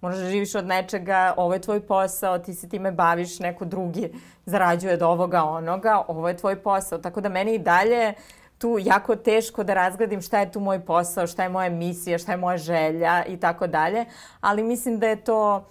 [0.00, 4.12] moraš da živiš od nečega, ovo je tvoj posao, ti se time baviš, neko drugi
[4.46, 6.98] zarađuje od ovoga, onoga, ovo je tvoj posao.
[6.98, 8.14] Tako da meni i dalje
[8.58, 12.32] tu jako teško da razgledim šta je tu moj posao, šta je moja misija, šta
[12.32, 14.04] je moja želja i tako dalje.
[14.40, 15.66] Ali mislim da je to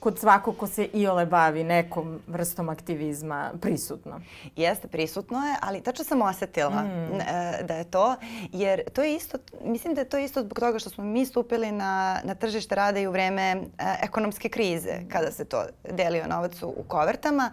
[0.00, 4.20] kod svakog ko se iole bavi nekom vrstom aktivizma prisutno.
[4.56, 7.20] Jeste, prisutno je, ali tačno sam osetila mm.
[7.20, 8.16] E, da je to,
[8.52, 11.72] jer to je isto, mislim da je to isto zbog toga što smo mi stupili
[11.72, 13.60] na, na tržište rada i u vreme e,
[14.02, 17.52] ekonomske krize, kada se to delio novac u, u kovertama.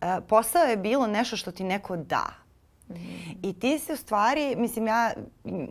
[0.00, 2.26] E, posao je bilo nešto što ti neko da.
[2.88, 2.94] Mm.
[3.42, 5.12] I ti si u stvari, mislim ja,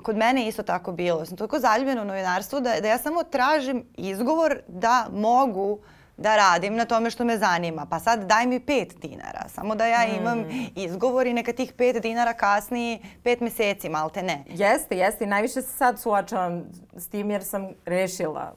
[0.03, 1.25] kod mene je isto tako bilo.
[1.25, 5.79] Sam toliko zaljubljena u novinarstvu da, da ja samo tražim izgovor da mogu uh,
[6.17, 7.85] da radim na tome što me zanima.
[7.85, 9.49] Pa sad daj mi pet dinara.
[9.49, 10.21] Samo da ja hmm.
[10.21, 10.67] imam mm.
[10.75, 14.43] izgovor i neka tih pet dinara kasni pet meseci, malte ne.
[14.47, 15.23] Jeste, jeste.
[15.23, 18.53] I najviše se sad suočavam s tim jer sam rešila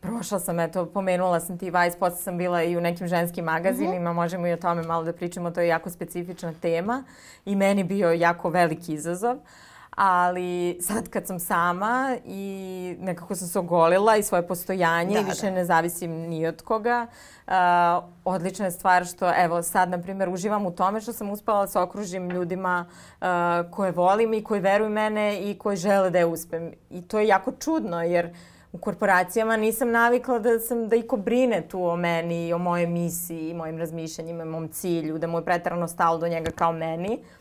[0.00, 4.10] Prošla sam, eto, pomenula sam ti Vice, posle sam bila i u nekim ženskim magazinima,
[4.10, 4.14] mm -hmm.
[4.14, 7.04] možemo i o tome malo da pričamo, to je jako specifična tema
[7.44, 9.36] i meni bio jako veliki izazov.
[9.36, 9.42] Uh,
[10.02, 15.24] ali sad kad sam sama i nekako sam se ogolila i svoje postojanje da, i
[15.24, 15.50] više da.
[15.50, 17.06] ne zavisim ni od koga,
[17.46, 17.52] uh,
[18.24, 21.66] odlična je stvar što, evo, sad, na primjer, uživam u tome što sam uspela da
[21.66, 22.86] se okružim ljudima
[23.20, 23.26] uh,
[23.70, 26.72] koje volim i koji veruju mene i koji žele da je uspem.
[26.90, 28.34] I to je jako čudno, jer
[28.72, 33.54] u korporacijama nisam navikla da sam da iko brine tu o meni o mojoj misiji,
[33.54, 37.18] mojim razmišljanjima, mom cilju, da mu je pretarano stalo do njega kao meni.
[37.20, 37.40] Uh,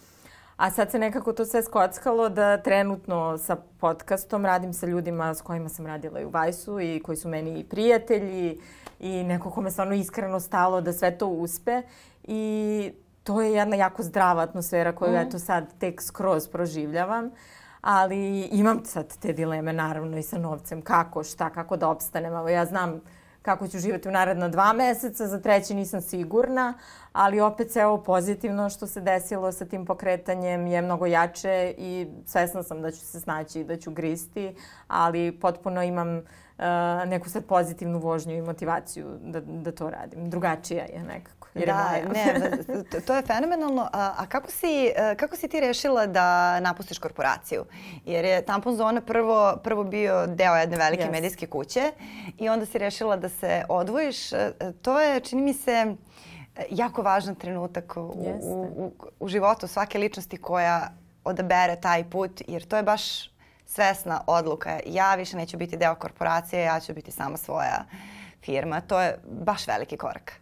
[0.59, 5.41] A sad se nekako to sve skockalo da trenutno sa podcastom radim sa ljudima s
[5.41, 8.59] kojima sam radila i u Vajsu i koji su meni prijatelji
[8.99, 11.81] i neko kome stvarno iskreno stalo da sve to uspe.
[12.23, 12.91] I
[13.23, 15.15] to je jedna jako zdrava atmosfera koju mm.
[15.15, 17.31] eto sad tek skroz proživljavam.
[17.81, 20.81] Ali imam sad te dileme naravno i sa novcem.
[20.81, 22.33] Kako, šta, kako da opstanem.
[22.33, 23.01] Evo ja znam
[23.41, 26.73] kako ću živjeti u naredna dva meseca, za treći nisam sigurna,
[27.13, 32.07] ali opet se ovo pozitivno što se desilo sa tim pokretanjem je mnogo jače i
[32.25, 34.55] svesna sam da ću se snaći i da ću gristi,
[34.87, 36.23] ali potpuno imam uh,
[37.05, 40.29] neku sad pozitivnu vožnju i motivaciju da, da to radim.
[40.29, 41.38] Drugačija je nekako.
[41.53, 42.51] Jer da, je ne,
[43.07, 43.89] to, je fenomenalno.
[43.93, 47.65] A, a kako, si, e, kako si ti rešila da napustiš korporaciju?
[48.05, 51.11] Jer je Tampon Zona prvo, prvo bio deo jedne velike yes.
[51.11, 51.91] medijske kuće
[52.37, 54.33] i onda si rešila da se odvojiš.
[54.33, 55.95] E, to je, čini mi se,
[56.69, 60.91] jako važan trenutak u, u, u, u životu svake ličnosti koja
[61.23, 63.29] odabere taj put, jer to je baš
[63.65, 64.79] svesna odluka.
[64.85, 67.85] Ja više neću biti deo korporacije, ja ću biti sama svoja
[68.41, 68.81] firma.
[68.81, 70.33] To je baš veliki korak.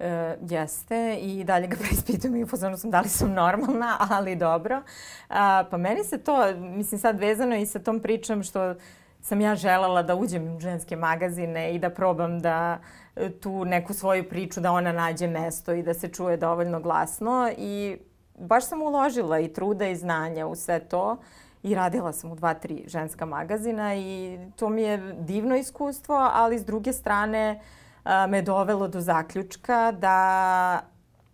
[0.00, 4.82] E, jeste i dalje ga preispitujem i upozorno sam da li sam normalna, ali dobro.
[5.28, 8.74] A, pa meni se to, mislim sad vezano i sa tom pričom što
[9.20, 12.78] sam ja želala da uđem u ženske magazine i da probam da
[13.16, 17.50] e, tu neku svoju priču da ona nađe mesto i da se čuje dovoljno glasno
[17.56, 17.98] i
[18.38, 21.16] baš sam uložila i truda i znanja u sve to
[21.62, 26.58] i radila sam u dva, tri ženska magazina i to mi je divno iskustvo, ali
[26.58, 27.87] s druge strane a,
[28.28, 30.80] me dovelo do zaključka da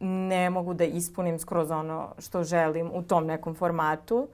[0.01, 4.29] ne mogu da ispunim skroz ono što želim u tom nekom formatu.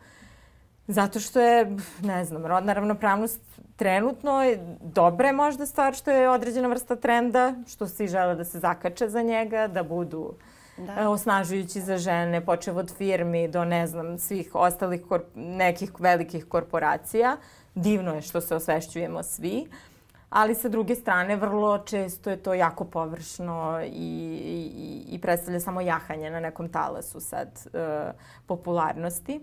[0.87, 3.40] Zato što je, ne znam, rodna ravnopravnost
[3.76, 8.44] trenutno je dobra je možda stvar što je određena vrsta trenda, što svi žele da
[8.44, 10.35] se zakače za njega, da budu
[10.76, 10.92] da.
[11.00, 16.44] E, osnažujući za žene, počev od firmi do ne znam svih ostalih korp nekih velikih
[16.44, 17.37] korporacija.
[17.74, 19.66] Divno je što se osvešćujemo svi.
[20.30, 25.80] Ali sa druge strane, vrlo često je to jako površno i, i, i predstavlja samo
[25.80, 27.80] jahanje na nekom talasu sad uh,
[28.46, 29.40] popularnosti.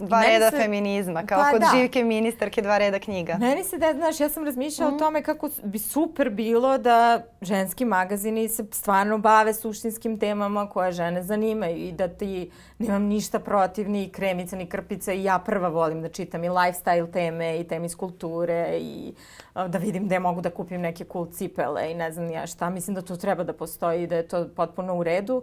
[0.00, 1.70] Dva reda se, feminizma, kao pa, kod da.
[1.74, 3.36] živke ministarke dva reda knjiga.
[3.40, 4.94] Meni se da, znaš, ja sam razmišljala mm.
[4.94, 10.92] o tome kako bi super bilo da ženski magazini se stvarno bave suštinskim temama koje
[10.92, 15.68] žene zanimaju i da ti nemam ništa protiv ni kremica ni krpica i ja prva
[15.68, 19.14] volim da čitam i lifestyle teme i teme iz kulture i
[19.54, 22.70] da vidim gde mogu da kupim neke cool cipele i ne znam ja šta.
[22.70, 25.42] Mislim da to treba da postoji i da je to potpuno u redu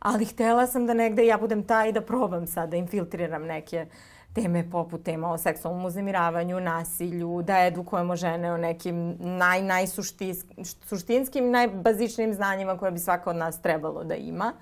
[0.00, 3.86] ali htela sam da negde ja budem ta i da probam sad da infiltriram neke
[4.34, 12.34] teme poput tema o seksualnom uznemiravanju, nasilju, da edukujemo žene o nekim naj, najsuštinskim, najbazičnim
[12.34, 14.52] znanjima koje bi svaka od nas trebalo da ima.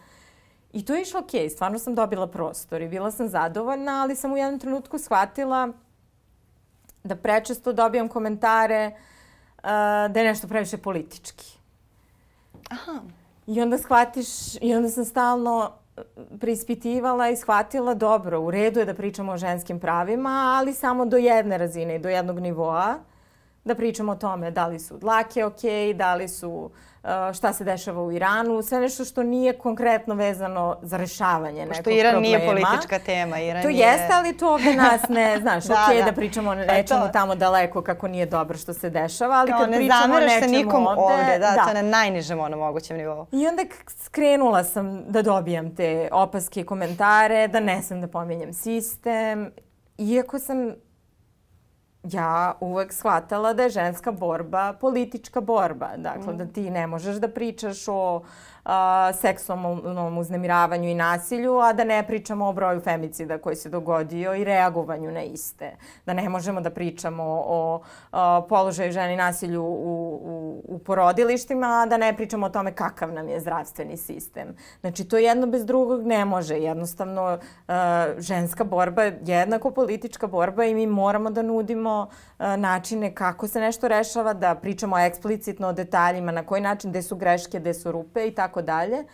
[0.72, 1.52] I to je išlo okej, okay.
[1.52, 5.68] stvarno sam dobila prostor i bila sam zadovoljna, ali sam u jednom trenutku shvatila
[7.04, 8.92] da prečesto dobijam komentare
[9.56, 9.62] uh,
[10.10, 11.58] da je nešto previše politički.
[12.70, 13.00] Aha.
[13.48, 14.26] I onda shvatiš,
[14.60, 16.00] i onda sam stalno e,
[16.40, 21.16] preispitivala i shvatila dobro, u redu je da pričamo o ženskim pravima, ali samo do
[21.16, 22.94] jedne razine i do jednog nivoa
[23.68, 25.62] da pričamo o tome da li su dlake ok,
[25.94, 26.70] da li su
[27.02, 31.74] Uh, šta se dešava u Iranu, sve nešto što nije konkretno vezano za rešavanje nekog
[31.74, 32.00] problema.
[32.00, 33.40] Što Iran nije politička tema.
[33.40, 33.76] Iran to je...
[33.76, 36.04] jeste, ali to ovde nas ne, znaš, da, ok da.
[36.04, 37.08] da pričamo o pa nečemu to...
[37.08, 40.40] tamo daleko kako nije dobro što se dešava, ali Kao, kad ne pričamo o nečemu
[40.40, 43.26] se nikom ovde, ovde da, da, to je na najnižem ono mogućem nivou.
[43.32, 48.52] I onda skrenula sam da dobijam te opaske i komentare, da ne sam da pominjem
[48.52, 49.52] sistem,
[49.98, 50.74] iako sam
[52.12, 55.96] ja uvek shvatala da je ženska borba politička borba.
[55.96, 56.38] Dakle, mm.
[56.38, 58.22] da ti ne možeš da pričaš o
[59.14, 64.44] seksualnom uznemiravanju i nasilju, a da ne pričamo o broju femicida koji se dogodio i
[64.44, 65.76] reagovanju na iste.
[66.06, 67.80] Da ne možemo da pričamo o,
[68.48, 73.28] položaju ženi nasilju u, u, u porodilištima, a da ne pričamo o tome kakav nam
[73.28, 74.56] je zdravstveni sistem.
[74.80, 76.54] Znači, to jedno bez drugog ne može.
[76.54, 83.14] Jednostavno, a, ženska borba je jednako politička borba i mi moramo da nudimo a, načine
[83.14, 87.60] kako se nešto rešava, da pričamo eksplicitno o detaljima, na koji način, gde su greške,
[87.60, 89.04] gde su rupe i tako dalje.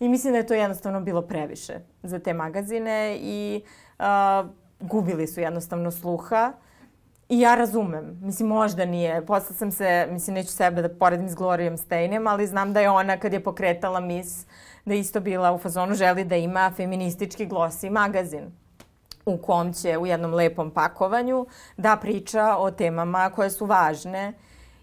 [0.00, 3.62] I mislim da je to jednostavno bilo previše za te magazine i
[3.98, 4.04] uh,
[4.80, 6.52] gubili su jednostavno sluha.
[7.28, 8.18] I ja razumem.
[8.22, 9.26] Mislim, možda nije.
[9.26, 12.90] Posle sam se, mislim, neću sebe da poredim s Glorijom Steinem, ali znam da je
[12.90, 14.46] ona kad je pokretala mis,
[14.84, 18.52] da isto bila u fazonu želi da ima feministički glosi magazin
[19.26, 24.32] u kom će u jednom lepom pakovanju da priča o temama koje su važne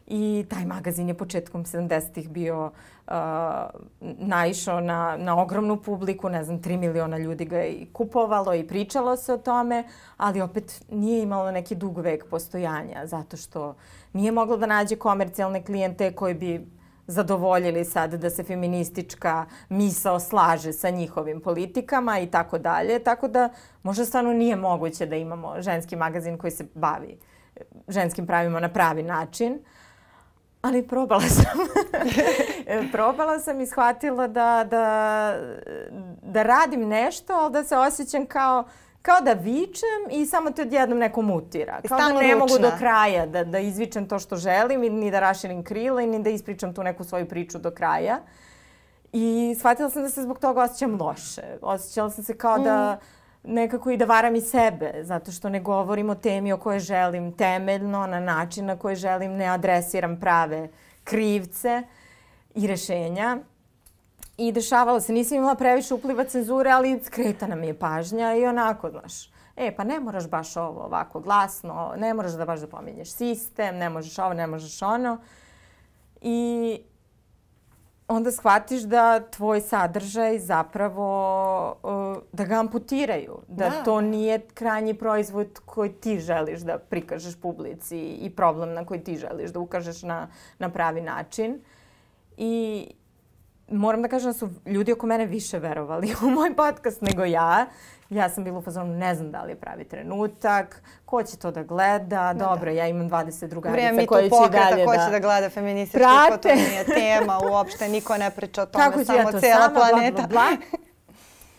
[0.07, 2.71] i taj magazin je početkom 70-ih bio
[3.11, 8.67] uh, naišao na, na ogromnu publiku, ne znam, 3 miliona ljudi ga je kupovalo i
[8.67, 9.83] pričalo se o tome,
[10.17, 13.75] ali opet nije imalo neki dug vek postojanja, zato što
[14.13, 16.67] nije moglo da nađe komercijalne klijente koji bi
[17.07, 22.99] zadovoljili sad da se feministička misao slaže sa njihovim politikama i tako dalje.
[22.99, 23.49] Tako da
[23.83, 27.17] možda stvarno nije moguće da imamo ženski magazin koji se bavi
[27.87, 29.59] ženskim pravima na pravi način.
[30.61, 31.67] Ali probala sam.
[32.91, 35.35] probala sam i shvatila da, da,
[36.21, 38.63] da radim nešto, ali da se osjećam kao
[39.01, 41.81] kao da vičem i samo te odjednom neko mutira.
[41.87, 42.35] Kao da ne ručna.
[42.35, 46.29] mogu do kraja da, da izvičem to što želim, ni da raširim krila, ni da
[46.29, 48.19] ispričam tu neku svoju priču do kraja.
[49.13, 51.41] I shvatila sam da se zbog toga osjećam loše.
[51.61, 53.20] Osjećala sam se kao da mm.
[53.43, 57.31] Nekako i da varam i sebe, zato što ne govorim o temi o kojoj želim
[57.31, 60.69] temeljno, na način na koji želim, ne adresiram prave
[61.03, 61.83] krivce
[62.55, 63.37] i rešenja.
[64.37, 68.89] I dešavalo se, nisam imala previše upliva cenzure, ali skretana mi je pažnja i onako,
[68.89, 73.11] znaš, e, pa ne moraš baš ovo ovako glasno, ne moraš da baš da pominješ
[73.11, 75.17] sistem, ne možeš ovo, ne možeš ono.
[76.21, 76.81] I
[78.11, 81.07] onda shvatiš da tvoj sadržaj zapravo
[81.83, 87.41] uh, da ga amputiraju, da, da to nije krajnji proizvod koji ti želiš da prikažeš
[87.41, 90.27] publici i problem na koji ti želiš da ukažeš na,
[90.59, 91.61] na pravi način.
[92.37, 92.87] I
[93.69, 97.65] moram da kažem da su ljudi oko mene više verovali u moj podcast nego ja.
[98.11, 101.51] Ja sam bila u fazonu, ne znam da li je pravi trenutak, ko će to
[101.51, 102.77] da gleda, da, dobro, da.
[102.77, 105.05] ja imam 20 drugarica koje će dalje ko da...
[105.05, 109.05] će da gleda feministički, ko to nije tema uopšte, niko ne priča o tome, Kako
[109.05, 110.27] samo ja cela sama, planeta.
[110.27, 110.79] Bla, bla, bla.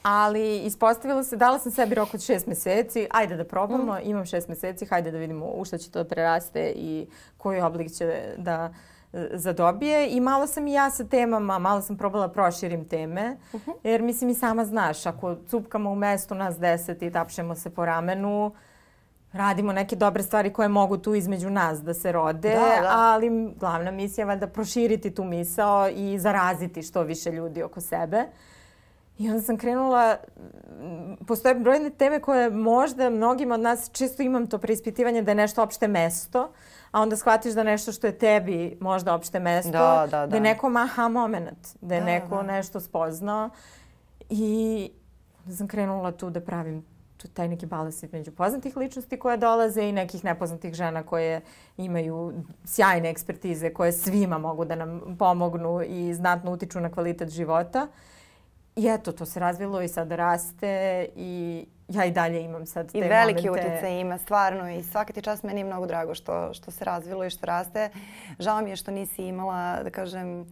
[0.02, 4.00] Ali ispostavilo se, dala sam sebi rok od šest meseci, ajde da probamo, mm.
[4.02, 8.34] imam šest meseci, hajde da vidimo u šta će to preraste i koji oblik će
[8.36, 8.74] da
[9.32, 13.60] zadobije i malo sam i ja sa temama, malo sam probala da proširim teme, uh
[13.66, 13.74] -huh.
[13.82, 17.84] jer mislim i sama znaš, ako cupkamo u mestu nas deset i tapšemo se po
[17.84, 18.52] ramenu,
[19.32, 22.90] radimo neke dobre stvari koje mogu tu između nas da se rode, da, da.
[22.92, 28.24] ali glavna misija je valjda proširiti tu misao i zaraziti što više ljudi oko sebe.
[29.18, 30.16] I onda sam krenula,
[31.26, 35.62] postoje brojne teme koje možda mnogima od nas, često imam to preispitivanje da je nešto
[35.62, 36.52] opšte mesto,
[36.92, 40.26] a onda shvatiš da nešto što je tebi možda opšte mesto, da, da, da.
[40.26, 42.42] da je neko aha moment, da je da, neko da.
[42.42, 43.50] nešto spoznao.
[44.28, 44.90] I
[45.44, 46.84] onda sam krenula tu da pravim
[47.28, 51.40] taj neki balans između poznatih ličnosti koje dolaze i nekih nepoznatih žena koje
[51.76, 52.32] imaju
[52.64, 57.88] sjajne ekspertize koje svima mogu da nam pomognu i znatno utiču na kvalitet života.
[58.76, 62.98] I eto, to se razvilo i sad raste i ja i dalje imam sad te
[62.98, 63.68] I veliki momente.
[63.68, 64.70] utjecaj ima, stvarno.
[64.70, 67.90] I svaki ti čas meni je mnogo drago što, što se razvilo i što raste.
[68.38, 70.46] Žao mi je što nisi imala, da kažem, uh,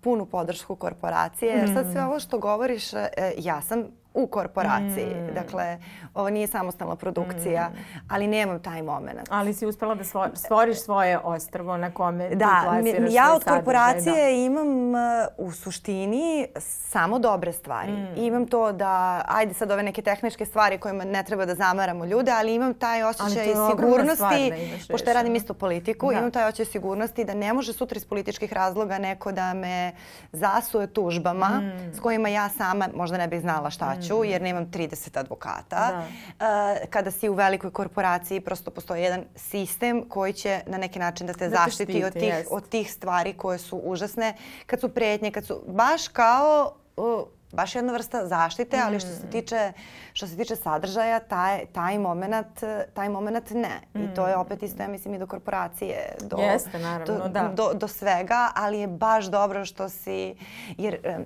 [0.00, 1.64] punu podršku korporacije.
[1.64, 1.74] Mm.
[1.74, 3.00] Sad sve ovo što govoriš, uh,
[3.38, 3.84] ja sam
[4.14, 5.14] u korporaciji.
[5.14, 5.34] Mm.
[5.34, 5.78] Dakle,
[6.14, 7.76] ovo nije samostalna produkcija, mm.
[8.08, 9.28] ali nemam taj moment.
[9.30, 10.04] Ali si uspela da
[10.34, 14.30] stvoriš svoje ostrvo na kome da, ti plasiraš ja od korporacije da.
[14.30, 15.00] imam uh,
[15.38, 17.92] u suštini samo dobre stvari.
[17.92, 18.12] Mm.
[18.16, 22.32] Imam to da, ajde sad ove neke tehničke stvari kojima ne treba da zamaramo ljude,
[22.32, 26.18] ali imam taj osjećaj sigurnosti, da pošto ja radim isto politiku, da.
[26.18, 29.92] imam taj osjećaj sigurnosti da ne može sutra iz političkih razloga neko da me
[30.32, 31.94] zasuje tužbama mm.
[31.94, 36.04] s kojima ja sama možda ne bih znala šta ću plaću jer nemam 30 advokata.
[36.38, 36.78] Da.
[36.82, 41.26] Uh, kada si u velikoj korporaciji prosto postoji jedan sistem koji će na neki način
[41.26, 44.34] da te da zaštiti štiti, od, tih, od tih stvari koje su užasne.
[44.66, 47.24] Kad su pretnje, kad su baš kao uh,
[47.54, 49.30] baš jedna vrsta zaštite, ali što se mm.
[49.30, 49.72] tiče
[50.12, 52.46] što se tiče sadržaja, taj taj momenat
[52.94, 53.80] taj momenat ne.
[53.94, 54.40] I to je mm.
[54.40, 57.48] opet isto ja mislim i do korporacije, do Jeste, naravno, do, da.
[57.48, 60.36] do, do svega, ali je baš dobro što si
[60.78, 61.18] jer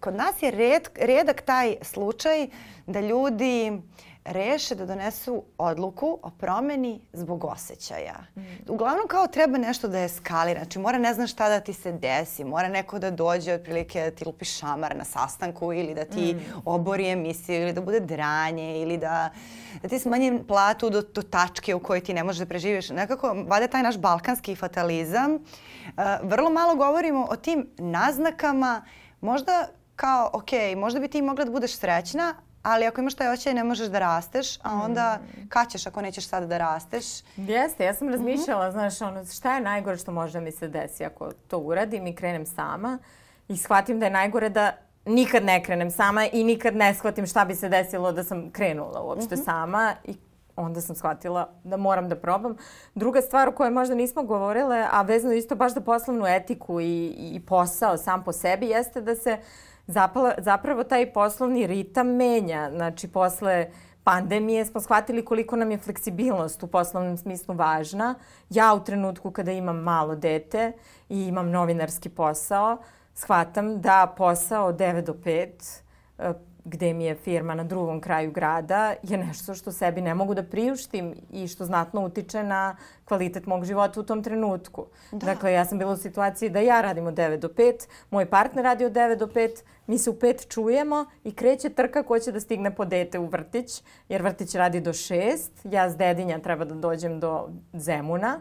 [0.00, 2.48] kod nas je red, redak taj slučaj
[2.86, 3.82] da ljudi
[4.24, 8.14] reše da donesu odluku o promeni zbog osjećaja.
[8.36, 8.40] Mm.
[8.68, 10.60] Uglavnom kao treba nešto da eskalira.
[10.60, 12.44] Znači mora ne znam šta da ti se desi.
[12.44, 16.62] Mora neko da dođe otprilike da ti lupi šamar na sastanku ili da ti mm.
[16.64, 19.30] obori emisiju ili da bude dranje ili da,
[19.82, 22.90] da ti smanji platu do, do tačke u kojoj ti ne možeš da preživiš.
[22.90, 25.34] Nekako, vada taj naš balkanski fatalizam.
[25.34, 25.40] Uh,
[26.22, 28.84] vrlo malo govorimo o tim naznakama
[29.20, 32.34] možda kao, ok, možda bi ti mogla da budeš srećna,
[32.64, 35.48] Ali ako imaš taj osjećaj ne možeš da rasteš, a onda mm.
[35.48, 37.04] kad ćeš ako nećeš sad da rasteš?
[37.36, 38.72] Jeste, ja sam razmišljala, mm -hmm.
[38.72, 42.14] znaš, ono, šta je najgore što može da mi se desi ako to uradim i
[42.14, 42.98] krenem sama
[43.48, 44.72] i shvatim da je najgore da
[45.06, 49.02] nikad ne krenem sama i nikad ne shvatim šta bi se desilo da sam krenula
[49.02, 49.44] uopšte mm -hmm.
[49.44, 50.14] sama i
[50.56, 52.56] onda sam shvatila da moram da probam.
[52.94, 57.14] Druga stvar o kojoj možda nismo govorile, a vezano isto baš za poslovnu etiku i,
[57.18, 59.73] i posao sam po sebi, jeste da se uh,
[60.38, 62.70] zapravo taj poslovni ritam menja.
[62.70, 63.70] Znači, posle
[64.04, 68.14] pandemije smo shvatili koliko nam je fleksibilnost u poslovnom smislu važna.
[68.50, 70.72] Ja u trenutku kada imam malo dete
[71.08, 72.76] i imam novinarski posao,
[73.14, 78.94] shvatam da posao od 9 do 5 gde mi je firma na drugom kraju grada
[79.02, 83.64] je nešto što sebi ne mogu da priuštim i što znatno utiče na kvalitet mog
[83.64, 84.86] života u tom trenutku.
[85.12, 85.26] Da.
[85.26, 88.64] Dakle, ja sam bila u situaciji da ja radim od 9 do 5, moj partner
[88.64, 89.50] radi od 9 do 5,
[89.86, 93.26] mi se u 5 čujemo i kreće trka ko će da stigne po dete u
[93.26, 98.40] vrtić, jer vrtić radi do 6, ja s dedinja treba da dođem do Zemuna.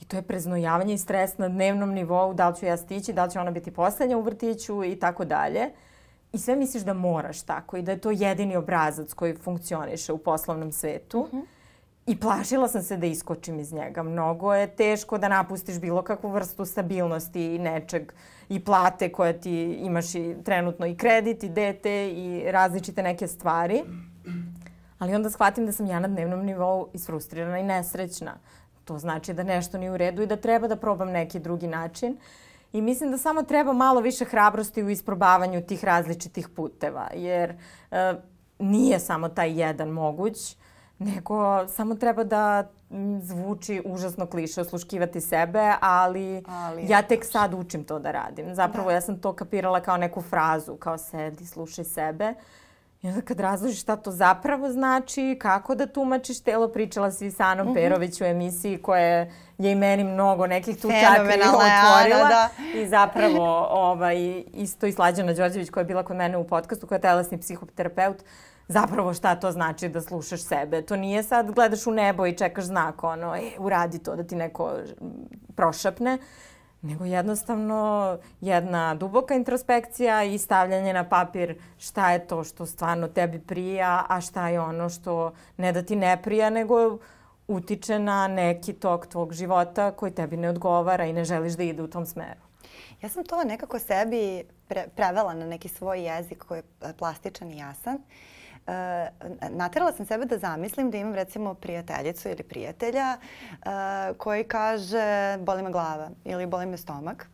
[0.00, 3.24] I to je preznojavanje i stres na dnevnom nivou, da li ću ja stići, da
[3.24, 5.70] li će ona biti poslednja u vrtiću i tako dalje
[6.34, 10.18] i sve misliš da moraš tako i da je to jedini obrazac koji funkcioniše u
[10.18, 11.28] poslovnom svetu.
[11.28, 11.36] Mhm.
[11.36, 11.44] -huh.
[12.06, 14.02] I plašila sam se da iskočim iz njega.
[14.02, 18.12] Mnogo je teško da napustiš bilo kakvu vrstu stabilnosti i nečeg
[18.48, 23.82] i plate koje ti imaš i trenutno i kredit i dete i različite neke stvari.
[24.98, 28.34] Ali onda shvatim da sam ja na dnevnom nivou isfrustrirana i nesrećna.
[28.84, 32.12] To znači da nešto nije u redu i da treba da probam neki drugi način.
[32.12, 32.43] Uh,
[32.74, 37.56] I mislim da samo treba malo više hrabrosti u isprobavanju tih različitih puteva, jer
[37.90, 38.14] e,
[38.58, 40.56] nije samo taj jedan moguć,
[40.98, 42.70] nego samo treba da
[43.20, 48.54] zvuči užasno kliše osluškivati sebe, ali, ali ja tek sad učim to da radim.
[48.54, 48.94] Zapravo da.
[48.94, 52.34] ja sam to kapirala kao neku frazu, kao sedi, slušaj sebe.
[53.04, 57.44] I onda kad razložiš šta to zapravo znači, kako da tumačiš telo, pričala si sa
[57.44, 57.76] Anom mhm.
[57.76, 57.82] -huh.
[57.82, 62.28] Perović u emisiji koja je i meni mnogo nekih tu čakri otvorila.
[62.28, 62.48] Da.
[62.74, 66.96] I zapravo ovaj, isto i Slađana Đorđević koja je bila kod mene u podcastu, koja
[66.96, 68.22] je telesni psihoterapeut,
[68.68, 70.82] zapravo šta to znači da slušaš sebe.
[70.82, 74.36] To nije sad gledaš u nebo i čekaš znak, ono, e, uradi to da ti
[74.36, 74.72] neko
[75.56, 76.18] prošapne
[76.84, 83.40] nego jednostavno jedna duboka introspekcija i stavljanje na papir šta je to što stvarno tebi
[83.40, 86.98] prija, a šta je ono što ne da ti ne prija, nego
[87.48, 91.82] utiče na neki tok tvog života koji tebi ne odgovara i ne želiš da ide
[91.82, 92.40] u tom smeru.
[93.02, 97.58] Ja sam to nekako sebi pre prevela na neki svoj jezik koji je plastičan i
[97.58, 97.94] jasan.
[97.94, 98.33] Uh,
[99.50, 103.16] naterala sam sebe da zamislim da imam recimo prijateljicu ili prijatelja
[103.50, 107.28] uh, koji kaže boli me glava ili boli me stomak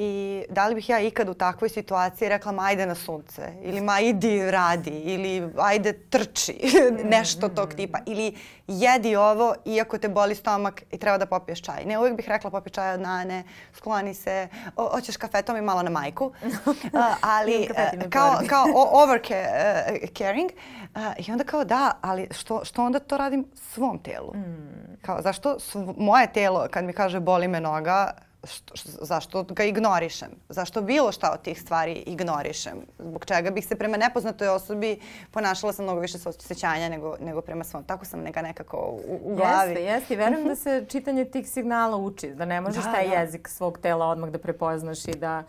[0.00, 3.80] I da li bih ja ikad u takvoj situaciji rekla ma ajde na sunce ili
[3.80, 6.54] ma idi radi ili ajde trči
[7.16, 8.36] nešto tog tipa ili
[8.66, 11.84] jedi ovo iako te boli stomak i treba da popiješ čaj.
[11.84, 13.44] Ne, uvijek bih rekla popij čaj od nane,
[13.74, 16.24] skloni se, o, hoćeš kafetom i malo na majku.
[16.64, 16.72] uh,
[17.20, 20.50] ali uh, kao, kao over uh, caring.
[20.94, 24.32] Uh, I onda kao da, ali što, što onda to radim svom telu?
[24.34, 24.96] Mm.
[25.02, 25.56] Kao zašto
[25.96, 30.28] moje telo kad mi kaže boli me noga, što, zašto ga ignorišem?
[30.48, 32.78] Zašto bilo šta od tih stvari ignorišem?
[32.98, 37.64] Zbog čega bih se prema nepoznatoj osobi ponašala sa mnogo više osjećanja nego, nego prema
[37.64, 37.84] svom.
[37.84, 39.70] Tako sam neka nekako u, u glavi.
[39.70, 40.16] Jeste, jeste.
[40.16, 42.30] Verujem da se čitanje tih signala uči.
[42.30, 43.14] Da ne možeš da, taj da.
[43.14, 45.42] jezik svog tela odmah da prepoznaš i da...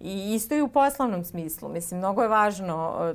[0.00, 1.68] I isto i u poslovnom smislu.
[1.68, 3.14] Mislim, mnogo je važno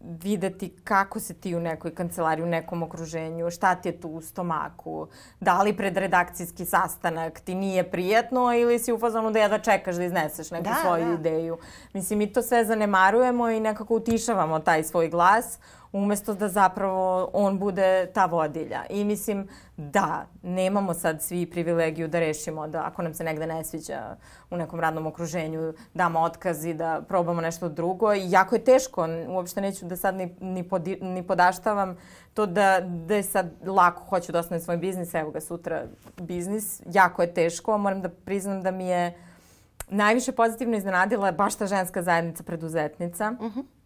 [0.00, 4.20] videti kako se ti u nekoj kancelariji, u nekom okruženju, šta ti je tu u
[4.20, 5.06] stomaku,
[5.40, 9.96] da li pred redakcijski sastanak ti nije prijatno ili si u fazonu da jedva čekaš
[9.96, 11.12] da izneseš neku da, svoju da.
[11.12, 11.58] ideju.
[11.92, 15.58] Mislim, mi to sve zanemarujemo i nekako utišavamo taj svoj glas
[15.92, 18.82] umesto da zapravo on bude ta vodilja.
[18.90, 23.64] I mislim, da, nemamo sad svi privilegiju da rešimo da ako nam se negde ne
[23.64, 24.16] sviđa
[24.50, 28.14] u nekom radnom okruženju, damo otkaz i da probamo nešto drugo.
[28.14, 31.96] I jako je teško, uopšte neću da sad ni, ni, podi, ni podaštavam
[32.34, 35.84] to da, da je sad lako hoću da osnovim svoj biznis, evo ga sutra
[36.20, 36.82] biznis.
[36.86, 39.18] Jako je teško, moram da priznam da mi je
[39.88, 43.34] najviše pozitivno iznenadila baš ta ženska zajednica preduzetnica.
[43.40, 43.60] Uh mhm.
[43.60, 43.79] -huh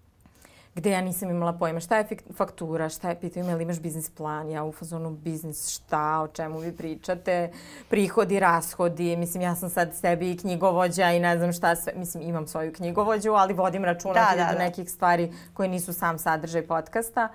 [0.74, 2.06] gde ja nisam imala pojma šta je
[2.36, 6.28] faktura, šta je, pitaju me ili imaš biznis plan, ja u fazonu biznis šta, o
[6.28, 7.50] čemu vi pričate,
[7.88, 12.22] prihodi, rashodi, mislim ja sam sad sebi i knjigovođa i ne znam šta sve, mislim
[12.22, 14.58] imam svoju knjigovođu, ali vodim računa da, da, da.
[14.58, 17.28] nekih stvari koje nisu sam sadržaj podcasta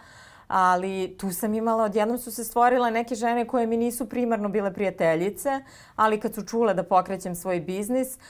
[0.47, 4.73] ali tu sam imala, odjednom su se stvorile neke žene koje mi nisu primarno bile
[4.73, 5.49] prijateljice,
[5.95, 8.23] ali kad su čule da pokrećem svoj biznis, Uh,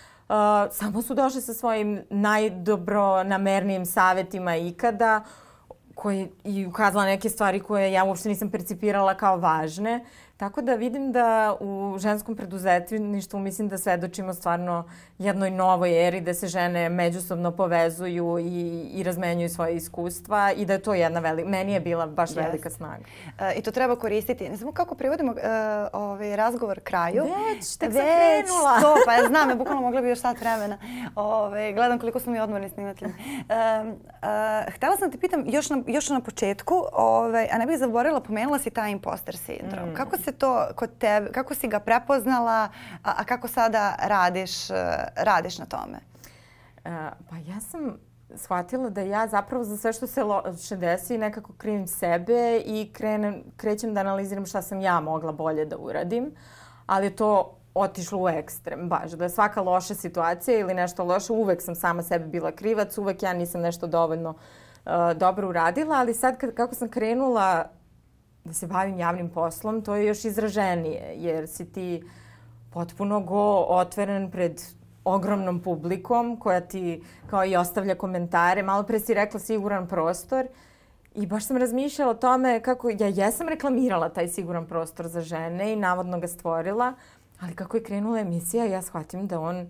[0.71, 5.23] samo su došli sa svojim najdobronamernijim savetima ikada
[5.95, 10.05] koji i ukazala neke stvari koje ja uopšte nisam percipirala kao važne.
[10.39, 16.33] Tako da vidim da u ženskom preduzetništvu mislim da svedočimo stvarno jednoj novoj eri da
[16.33, 21.49] se žene međusobno povezuju i, i razmenjuju svoje iskustva i da je to jedna velika,
[21.49, 22.45] meni je bila baš yes.
[22.45, 23.03] velika snaga.
[23.27, 24.49] Uh, I to treba koristiti.
[24.49, 25.37] Ne znamo kako privodimo uh,
[25.93, 27.23] ovaj razgovor kraju.
[27.23, 28.79] Već, tek Već, sam krenula.
[28.81, 30.77] to, pa ja znam, ja bukvalno mogla bi još sat vremena.
[31.15, 33.11] Ove, ovaj, gledam koliko smo mi odmorni snimatelji.
[33.11, 37.65] Uh, uh, htela sam da te pitam još na, još na početku, ovaj, a ne
[37.65, 39.89] bih zaboravila, pomenula si taj imposter sindrom.
[39.89, 39.93] Mm.
[39.93, 42.69] Kako se to kod tebe, kako si ga prepoznala,
[43.03, 44.75] a, a kako sada radiš, uh,
[45.15, 45.99] radiš na tome?
[46.85, 46.91] Uh,
[47.29, 47.97] pa ja sam
[48.35, 53.43] shvatila da ja zapravo za sve što se loše desi nekako krivim sebe i krenem,
[53.57, 56.31] krećem da analiziram šta sam ja mogla bolje da uradim,
[56.85, 59.11] ali to otišlo u ekstrem, baš.
[59.11, 63.23] Da je svaka loša situacija ili nešto loše, uvek sam sama sebi bila krivac, uvek
[63.23, 67.65] ja nisam nešto dovoljno uh, dobro uradila, ali sad kad, kako sam krenula
[68.43, 72.03] da se bavim javnim poslom, to je još izraženije, jer si ti
[72.69, 74.61] potpuno go otvoren pred
[75.03, 78.63] ogromnom publikom koja ti kao i ostavlja komentare.
[78.63, 80.47] Malo pre si rekla siguran prostor
[81.15, 85.73] i baš sam razmišljala o tome kako ja jesam reklamirala taj siguran prostor za žene
[85.73, 86.93] i navodno ga stvorila,
[87.39, 89.69] ali kako je krenula emisija ja shvatim da on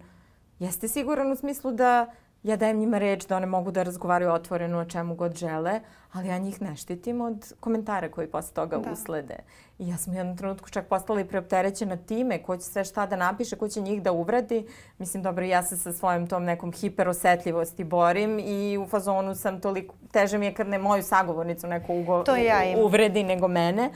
[0.59, 2.11] jeste siguran u smislu da
[2.43, 5.79] ja dajem njima reč da one mogu da razgovaraju otvoreno o čemu god žele,
[6.13, 8.91] ali ja njih ne štitim od komentara koji posle toga da.
[8.91, 9.35] uslede.
[9.79, 13.05] I ja sam u jednom trenutku čak postala i preopterećena time ko će sve šta
[13.05, 14.67] da napiše, ko će njih da uvredi.
[14.97, 19.95] Mislim, dobro, ja se sa svojom tom nekom hiperosetljivosti borim i u fazonu sam toliko,
[20.11, 23.89] teže mi je kad ne moju sagovornicu neko ugo, to ja uvredi nego mene.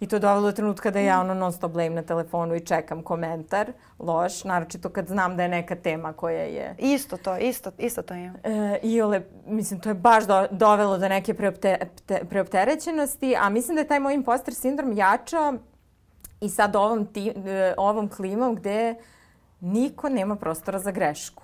[0.00, 2.60] I to je dovelo do trenutka da ja ono non stop blame na telefonu i
[2.60, 6.74] čekam komentar loš, naročito kad znam da je neka tema koja je...
[6.78, 8.36] Isto to, isto, isto to imam.
[8.44, 13.48] E, I ole, mislim, to je baš do, dovelo do neke preopte, te, preopterećenosti, a
[13.48, 15.52] mislim da je taj moj imposter sindrom jača
[16.40, 18.94] i sad ovom, ti, e, ovom klimom gde
[19.60, 21.42] niko nema prostora za grešku.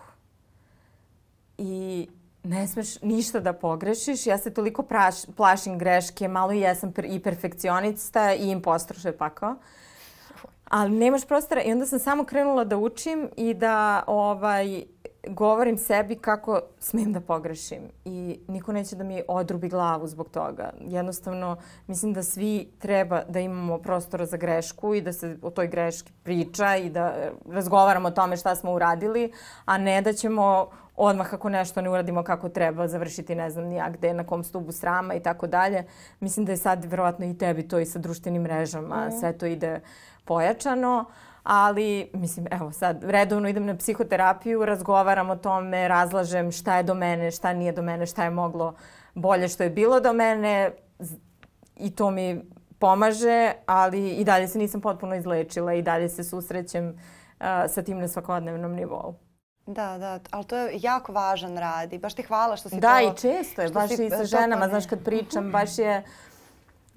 [1.58, 2.08] I
[2.42, 4.26] ne smeš ništa da pogrešiš.
[4.26, 9.18] Ja se toliko praš, plašim greške, malo i jesam i perfekcionista i impostor, što je
[9.18, 9.56] pakao.
[10.64, 14.84] ali nemaš prostora i onda sam samo krenula da učim i da ovaj,
[15.28, 20.72] govorim sebi kako smem da pogrešim i niko neće da mi odrubi glavu zbog toga.
[20.80, 21.56] Jednostavno,
[21.86, 26.12] mislim da svi treba da imamo prostora za grešku i da se o toj greški
[26.22, 27.14] priča i da
[27.50, 29.32] razgovaramo o tome šta smo uradili,
[29.64, 33.90] a ne da ćemo odmah ako nešto ne uradimo kako treba završiti ne znam nija
[33.90, 35.84] gde, na kom stubu srama i tako dalje.
[36.20, 39.12] Mislim da je sad verovatno i tebi to i sa društvenim mrežama, mm.
[39.20, 39.80] sve to ide
[40.24, 41.04] pojačano.
[41.48, 46.94] Ali, mislim, evo sad, redovno idem na psihoterapiju, razgovaram o tome, razlažem šta je do
[46.94, 48.74] mene, šta nije do mene, šta je moglo
[49.14, 50.70] bolje što je bilo do mene
[51.76, 52.42] i to mi
[52.78, 57.98] pomaže, ali i dalje se nisam potpuno izlečila i dalje se susrećem uh, sa tim
[57.98, 59.14] na svakodnevnom nivou.
[59.66, 62.98] Da, da, ali to je jako važan rad i baš ti hvala što si da,
[62.98, 63.06] to...
[63.06, 66.02] Da, i često je, baš i sa ženama, znaš, kad pričam, baš je...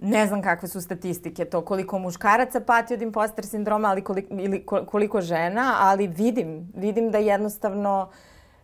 [0.02, 4.66] Ne znam kakve su statistike to, koliko muškaraca pati od imposter sindroma ali koliko, ili
[4.66, 8.10] koliko žena, ali vidim, vidim da jednostavno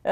[0.03, 0.09] uh,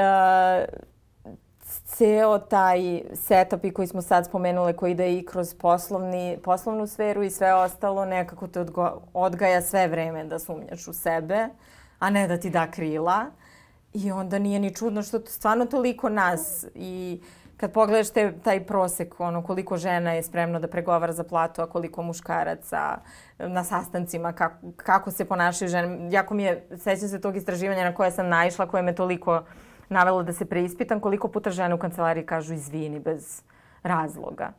[1.84, 7.22] ceo taj setup i koji smo sad spomenule koji ide i kroz poslovni, poslovnu sferu
[7.22, 11.48] i sve ostalo nekako te odgo, odgaja sve vreme da sumnjaš u sebe,
[11.98, 13.24] a ne da ti da krila.
[13.92, 17.20] I onda nije ni čudno što stvarno toliko nas i
[17.64, 21.66] kad pogledaš te, taj prosek, ono, koliko žena je spremno da pregovara za platu, a
[21.66, 22.98] koliko muškaraca
[23.38, 26.08] na sastancima, kako, kako se ponašaju žene.
[26.12, 29.44] Jako mi je, sećam se tog istraživanja na koje sam naišla, koje me toliko
[29.88, 33.42] navelo da se preispitam, koliko puta žene u kancelariji kažu izvini bez
[33.82, 34.52] razloga.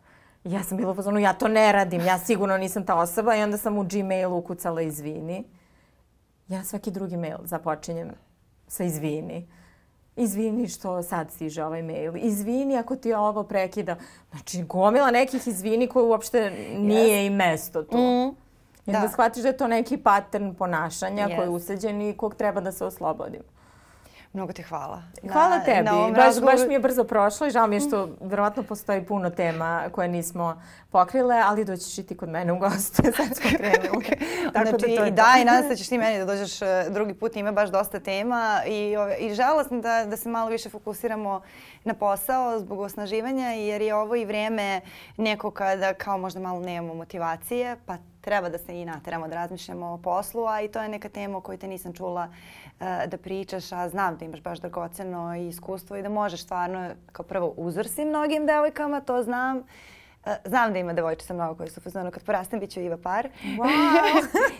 [0.43, 3.43] Ja sam bila u fazonu, ja to ne radim, ja sigurno nisam ta osoba i
[3.43, 5.43] onda sam u Gmailu ukucala izvini.
[6.47, 8.11] Ja svaki drugi mail započinjem
[8.67, 9.47] sa izvini.
[10.15, 12.15] Izvini što sad stiže ovaj mail.
[12.17, 13.95] Izvini ako ti ovo prekida.
[14.31, 17.27] Znači, gomila nekih izvini koje uopšte nije yes.
[17.27, 17.97] i mesto tu.
[17.97, 18.35] Mm.
[18.85, 18.99] Da.
[18.99, 21.35] da shvatiš da je to neki pattern ponašanja yes.
[21.35, 23.54] koji je useđen i kog treba da se oslobodimo.
[24.35, 25.01] Mnogo ti hvala.
[25.31, 25.83] Hvala na, tebi.
[25.83, 26.57] Na baš, razgovoru...
[26.57, 30.07] baš mi je brzo prošlo i žao mi je što verovatno postoji puno tema koje
[30.07, 30.61] nismo
[30.91, 33.03] pokrile, ali doćiš i ti kod mene u gostu.
[33.17, 34.05] Sad smo krenuli.
[34.53, 36.61] Tako znači, da, to je da i nadam se da ćeš ti meni da dođeš
[36.61, 37.35] e, drugi put.
[37.35, 41.41] Ima baš dosta tema i, i žela sam da, da se malo više fokusiramo
[41.83, 44.81] na posao zbog osnaživanja jer je ovo i vreme
[45.17, 49.85] neko kada kao možda malo nemamo motivacije pa treba da se i nateramo da razmišljamo
[49.85, 53.17] o poslu, a i to je neka tema o kojoj te nisam čula uh, da
[53.17, 57.87] pričaš, a znam da imaš baš dragoceno iskustvo i da možeš stvarno kao prvo uzor
[57.87, 59.57] si mnogim devojkama, to znam.
[59.57, 59.63] Uh,
[60.45, 63.29] znam da ima devojčica mnogo koje su fazonu kad porastem bit ću Iva par.
[63.43, 63.67] Wow.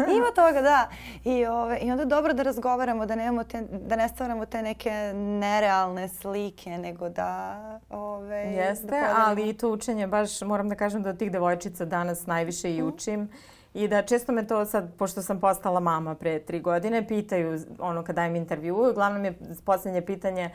[0.17, 0.89] ima toga, da.
[1.23, 4.91] I, ove, I onda dobro da razgovaramo, da, nemamo te, da ne stvaramo te neke
[5.15, 7.59] nerealne slike, nego da...
[7.89, 11.85] Ove, Jeste, da ali i to učenje, baš moram da kažem da od tih devojčica
[11.85, 12.87] danas najviše i mhm.
[12.87, 13.21] učim.
[13.21, 17.59] Mm I da često me to sad, pošto sam postala mama pre tri godine, pitaju
[17.79, 20.49] ono kad dajem intervju, uglavnom je poslednje pitanje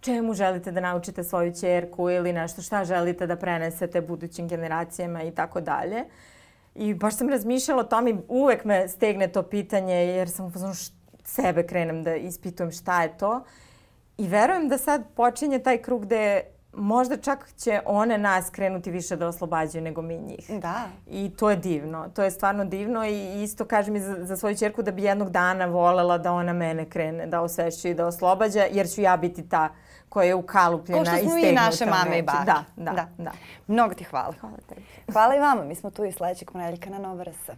[0.00, 5.30] čemu želite da naučite svoju čerku ili nešto šta želite da prenesete budućim generacijama i
[5.30, 6.04] tako dalje.
[6.74, 10.74] I baš sam razmišljala o tome i uvek me stegne to pitanje jer sam uzmano
[11.24, 13.44] sebe krenem da ispitujem šta je to.
[14.18, 16.42] I verujem da sad počinje taj krug gde
[16.76, 20.50] možda čak će one nas krenuti više da oslobađaju nego mi njih.
[20.60, 20.88] Da.
[21.06, 22.08] I to je divno.
[22.14, 25.30] To je stvarno divno i isto kažem i za, za svoju čerku da bi jednog
[25.30, 29.48] dana volela da ona mene krene da osvešćuje i da oslobađa, jer ću ja biti
[29.48, 29.68] ta
[30.08, 31.24] koja je ukalupljena i stegnuta.
[31.24, 32.44] Ko što smo i naše mame i bake.
[32.46, 33.32] Da, da, da, da.
[33.66, 34.34] Mnogo ti hvala.
[34.40, 34.82] Hvala tebi.
[35.12, 35.64] Hvala i vama.
[35.64, 37.50] Mi smo tu i sledećeg ponedeljka na Nova RS.